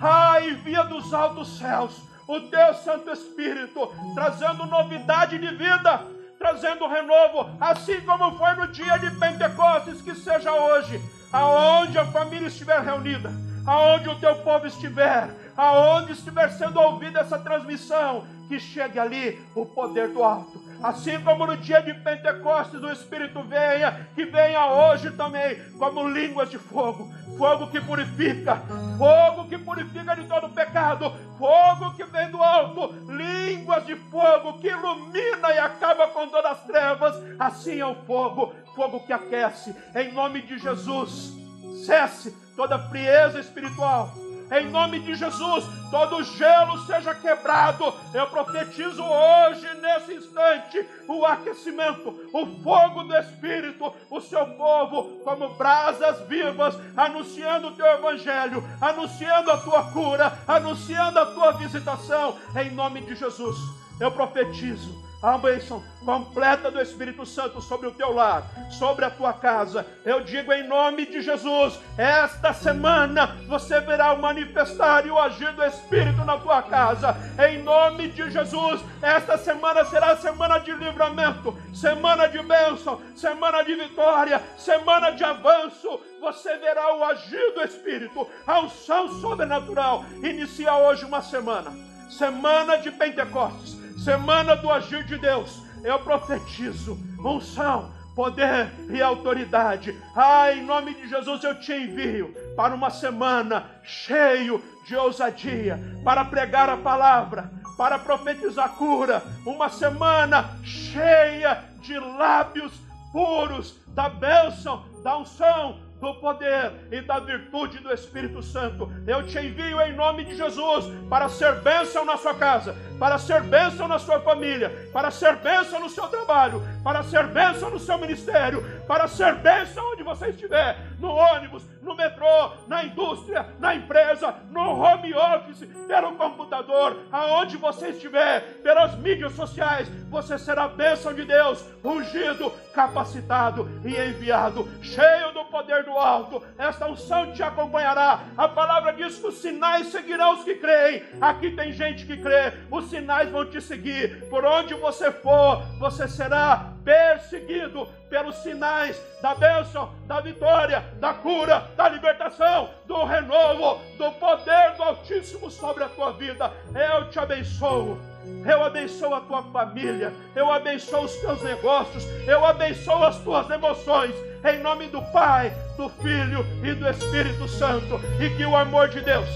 Ah, 0.01 0.41
envia 0.41 0.85
dos 0.85 1.13
altos 1.13 1.59
céus 1.59 2.01
o 2.27 2.41
teu 2.41 2.73
Santo 2.73 3.11
Espírito, 3.11 3.93
trazendo 4.15 4.65
novidade 4.65 5.39
de 5.39 5.55
vida, 5.55 6.07
trazendo 6.39 6.89
renovo, 6.89 7.51
assim 7.61 8.01
como 8.01 8.39
foi 8.39 8.55
no 8.55 8.69
dia 8.69 8.97
de 8.97 9.11
Pentecostes, 9.19 10.01
que 10.01 10.15
seja 10.15 10.55
hoje 10.55 10.99
aonde 11.33 11.99
a 11.99 12.07
família 12.07 12.49
estiver 12.49 12.81
reunida, 12.81 13.31
aonde 13.69 14.09
o 14.09 14.15
teu 14.15 14.35
povo 14.37 14.67
estiver, 14.67 15.29
aonde 15.55 16.13
estiver 16.13 16.51
sendo 16.53 16.81
ouvida 16.81 17.21
essa 17.21 17.39
transmissão, 17.39 18.25
que 18.49 18.59
chegue 18.59 18.99
ali 18.99 19.39
o 19.55 19.67
poder 19.67 20.09
do 20.09 20.25
alto. 20.25 20.67
Assim 20.83 21.21
como 21.21 21.47
no 21.47 21.55
dia 21.55 21.83
de 21.83 21.93
Pentecostes 21.93 22.83
o 22.83 22.91
Espírito 22.91 23.43
venha, 23.43 24.09
que 24.15 24.25
venha 24.25 24.67
hoje 24.73 25.11
também, 25.11 25.57
como 25.79 26.09
línguas 26.09 26.49
de 26.49 26.57
fogo, 26.57 27.13
fogo 27.37 27.67
que 27.67 27.79
purifica, 27.79 28.63
fogo 28.97 29.47
que 29.49 29.59
purifica 29.59 30.17
de 30.17 30.25
todo 30.25 30.49
pecado, 30.49 31.13
fogo 31.37 31.93
que 31.95 32.05
vem 32.05 32.31
do 32.31 32.43
alto, 32.43 32.95
línguas 33.07 33.85
de 33.85 33.97
fogo 33.97 34.59
que 34.61 34.69
ilumina 34.69 35.53
e 35.53 35.59
acaba 35.59 36.07
com 36.09 36.27
todas 36.29 36.53
as 36.53 36.65
trevas. 36.65 37.17
Assim 37.39 37.81
é 37.81 37.87
o 37.87 37.97
fogo, 38.07 38.55
fogo 38.75 39.01
que 39.01 39.13
aquece, 39.13 39.77
em 39.95 40.11
nome 40.11 40.41
de 40.41 40.57
Jesus. 40.57 41.37
Cesse 41.85 42.48
toda 42.59 42.77
frieza 42.91 43.39
espiritual 43.39 44.13
em 44.51 44.71
nome 44.71 45.01
de 45.01 45.15
Jesus, 45.15 45.65
todo 45.91 46.23
gelo 46.23 46.79
seja 46.87 47.15
quebrado. 47.15 47.93
Eu 48.15 48.27
profetizo 48.29 49.03
hoje, 49.03 49.67
nesse 49.75 50.15
instante, 50.15 50.87
o 51.07 51.25
aquecimento, 51.27 52.09
o 52.33 52.47
fogo 52.63 53.05
do 53.05 53.17
Espírito, 53.17 53.93
o 54.11 54.21
seu 54.21 54.47
povo, 54.47 55.21
como 55.23 55.55
brasas 55.55 56.27
vivas, 56.27 56.75
anunciando 56.97 57.69
o 57.69 57.73
teu 57.73 57.87
evangelho, 57.87 58.65
anunciando 58.81 59.51
a 59.51 59.59
tua 59.59 59.85
cura, 59.93 60.39
anunciando 60.47 61.19
a 61.19 61.27
tua 61.27 61.53
visitação, 61.53 62.37
em 62.57 62.71
nome 62.71 63.03
de 63.03 63.15
Jesus. 63.15 63.57
Eu 64.01 64.11
profetizo 64.13 65.08
a 65.21 65.37
bênção 65.37 65.83
completa 66.05 66.71
do 66.71 66.81
Espírito 66.81 67.27
Santo 67.27 67.61
sobre 67.61 67.89
o 67.89 67.93
teu 67.93 68.13
lar, 68.13 68.45
sobre 68.71 69.05
a 69.05 69.11
tua 69.11 69.33
casa. 69.33 69.85
Eu 70.05 70.21
digo 70.23 70.53
em 70.53 70.67
nome 70.67 71.07
de 71.07 71.21
Jesus: 71.21 71.79
esta 71.97 72.53
semana 72.53 73.37
você 73.49 73.81
verá 73.81 74.13
o 74.13 74.23
manifestar 74.23 75.07
e 75.07 75.11
o 75.11 75.19
agir 75.19 75.53
do 75.53 75.65
Espírito 75.65 76.25
na 76.25 76.39
tua 76.39 76.63
casa. 76.63 77.17
Em 77.49 77.63
nome 77.63 78.09
de 78.09 78.31
Jesus, 78.31 78.81
esta 79.03 79.37
semana 79.37 79.85
será 79.85 80.17
semana 80.17 80.59
de 80.59 80.73
livramento, 80.73 81.57
semana 81.75 82.29
de 82.29 82.41
bênção, 82.43 83.01
semana 83.17 83.63
de 83.63 83.75
vitória, 83.75 84.41
semana 84.57 85.11
de 85.11 85.25
avanço. 85.25 86.01
Você 86.21 86.57
verá 86.59 86.97
o 86.97 87.05
agir 87.05 87.55
do 87.55 87.63
Espírito, 87.63 88.29
a 88.47 88.61
unção 88.61 89.09
sobrenatural. 89.21 90.05
Inicia 90.23 90.77
hoje 90.77 91.05
uma 91.05 91.23
semana, 91.23 91.73
semana 92.09 92.77
de 92.77 92.91
Pentecostes 92.91 93.78
semana 93.99 94.57
do 94.57 94.71
agir 94.71 95.05
de 95.05 95.19
Deus, 95.19 95.63
eu 95.85 95.99
profetizo. 95.99 96.99
Unção, 97.19 97.93
poder 98.15 98.73
e 98.91 99.01
autoridade. 99.03 99.97
Ah, 100.15 100.53
em 100.53 100.65
nome 100.65 100.95
de 100.95 101.09
Jesus 101.09 101.43
eu 101.45 101.59
te 101.61 101.73
envio 101.73 102.35
para 102.57 102.75
uma 102.75 102.91
semana 102.91 103.67
cheio 103.83 104.63
de 104.87 104.97
ousadia, 104.97 105.79
para 106.03 106.25
pregar 106.25 106.69
a 106.69 106.77
palavra, 106.77 107.51
para 107.77 107.99
profetizar 107.99 108.71
cura, 108.71 109.23
uma 109.47 109.69
semana 109.69 110.57
cheia 110.65 111.63
de 111.81 111.99
lábios 111.99 112.73
puros 113.13 113.77
da 113.89 114.09
bênção, 114.09 114.85
da 115.03 115.17
unção, 115.19 115.79
do 116.01 116.15
poder 116.15 116.73
e 116.91 117.01
da 117.01 117.19
virtude 117.19 117.79
do 117.79 117.93
Espírito 117.93 118.43
Santo. 118.43 118.91
Eu 119.07 119.27
te 119.27 119.39
envio 119.39 119.81
em 119.81 119.95
nome 119.95 120.25
de 120.25 120.37
Jesus 120.37 120.87
para 121.09 121.29
ser 121.29 121.61
bênção 121.61 122.05
na 122.05 122.17
sua 122.17 122.35
casa, 122.35 122.77
para 122.99 123.19
ser 123.19 123.43
bênção 123.43 123.89
na 123.89 123.99
sua 123.99 124.21
família, 124.21 124.89
para 124.93 125.11
ser 125.11 125.37
bênção 125.37 125.81
no 125.81 125.89
seu 125.89 126.09
trabalho, 126.09 126.63
para 126.83 127.03
ser 127.03 127.27
bênção 127.27 127.71
no 127.71 127.79
seu 127.79 127.99
ministério, 127.99 128.65
para 128.87 129.09
ser 129.09 129.35
bênção 129.37 129.93
onde 129.93 130.03
você 130.03 130.29
estiver, 130.29 130.79
no 130.99 131.11
ônibus, 131.11 131.65
no 131.89 131.97
metrô, 131.97 132.53
na 132.67 132.85
indústria, 132.85 133.49
na 133.59 133.75
empresa, 133.75 134.35
no 134.51 134.79
home 134.79 135.15
office, 135.15 135.67
pelo 135.87 136.15
computador, 136.17 136.99
aonde 137.11 137.57
você 137.57 137.89
estiver, 137.89 138.61
pelas 138.63 138.95
mídias 138.99 139.33
sociais, 139.33 139.89
você 140.11 140.39
será 140.39 140.69
bênção 140.69 141.15
de 141.15 141.25
Deus, 141.25 141.65
ungido, 141.83 142.53
capacitado 142.75 143.69
e 143.85 143.97
enviado, 143.97 144.69
cheio 144.83 145.33
do 145.33 145.45
poder 145.47 145.85
do 145.85 145.93
alto. 145.93 146.43
Esta 146.59 146.87
unção 146.87 147.33
te 147.33 147.43
acompanhará. 147.43 148.21
A 148.37 148.47
palavra 148.49 148.93
diz 148.93 149.19
que 149.19 149.27
os 149.27 149.39
sinais 149.39 149.89
seguirão 149.89 150.35
os 150.35 150.45
que 150.45 150.57
creem. 150.57 151.03
Aqui 151.21 151.51
tem 151.53 151.73
gente 151.73 152.05
que 152.07 152.17
crê, 152.17 152.53
os 152.71 152.91
sinais 152.91 153.31
vão 153.31 153.47
te 153.47 153.61
seguir. 153.61 154.29
Por 154.29 154.45
onde 154.45 154.75
você 154.75 155.11
for, 155.11 155.63
você 155.79 156.07
será 156.07 156.75
perseguido 156.89 157.87
pelos 158.09 158.37
sinais 158.37 158.99
da 159.21 159.35
bênção, 159.35 159.93
da 160.07 160.23
vitória, 160.23 160.83
da 160.99 161.13
cura, 161.13 161.67
da 161.77 161.87
libertação, 161.87 162.71
do 162.87 163.05
renovo, 163.05 163.79
do 163.99 164.11
poder 164.13 164.75
do 164.75 164.85
Altíssimo 164.85 165.51
sobre 165.51 165.85
a 165.85 165.89
tua 165.91 166.13
vida. 166.13 166.51
Eu 166.75 167.11
te 167.11 167.19
abençoo. 167.19 167.99
Eu 168.47 168.65
abençoo 168.65 169.15
a 169.15 169.21
tua 169.21 169.43
família, 169.43 170.13
eu 170.35 170.51
abençoo 170.51 171.05
os 171.05 171.15
teus 171.17 171.43
negócios, 171.43 172.05
eu 172.27 172.45
abençoo 172.45 173.03
as 173.03 173.19
tuas 173.19 173.49
emoções, 173.51 174.15
em 174.45 174.59
nome 174.61 174.87
do 174.89 175.01
Pai, 175.13 175.51
do 175.77 175.89
Filho 175.89 176.45
e 176.63 176.75
do 176.75 176.89
Espírito 176.89 177.49
Santo, 177.49 178.01
e 178.21 178.31
que 178.37 178.45
o 178.45 178.57
amor 178.57 178.89
de 178.89 179.01
Deus, 179.01 179.29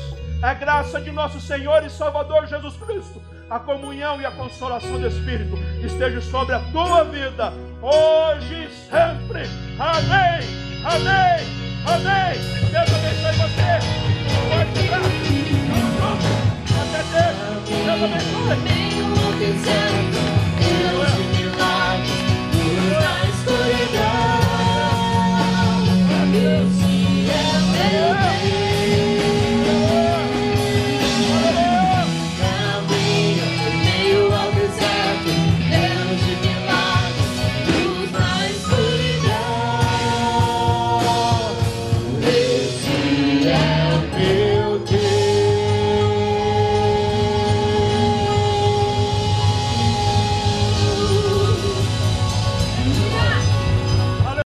a 0.42 0.52
graça 0.54 1.00
de 1.00 1.10
nosso 1.10 1.40
Senhor 1.40 1.82
e 1.84 1.90
Salvador 1.90 2.46
Jesus 2.46 2.76
Cristo, 2.76 3.22
a 3.48 3.58
comunhão 3.58 4.20
e 4.20 4.26
a 4.26 4.30
consolação 4.30 4.98
do 4.98 5.06
Espírito 5.06 5.56
esteja 5.86 6.20
sobre 6.20 6.54
a 6.54 6.60
tua 6.72 7.04
vida, 7.04 7.52
hoje 7.80 8.64
e 8.64 8.70
sempre. 8.90 9.42
Amém, 9.78 10.40
amém, 10.84 11.46
amém. 11.86 12.38
Deus 12.70 12.90
abençoe 12.94 13.34
você. 13.36 13.72
Até 16.80 17.02
Deus. 17.12 17.42
Deus 17.84 18.02
abençoe. 18.02 18.72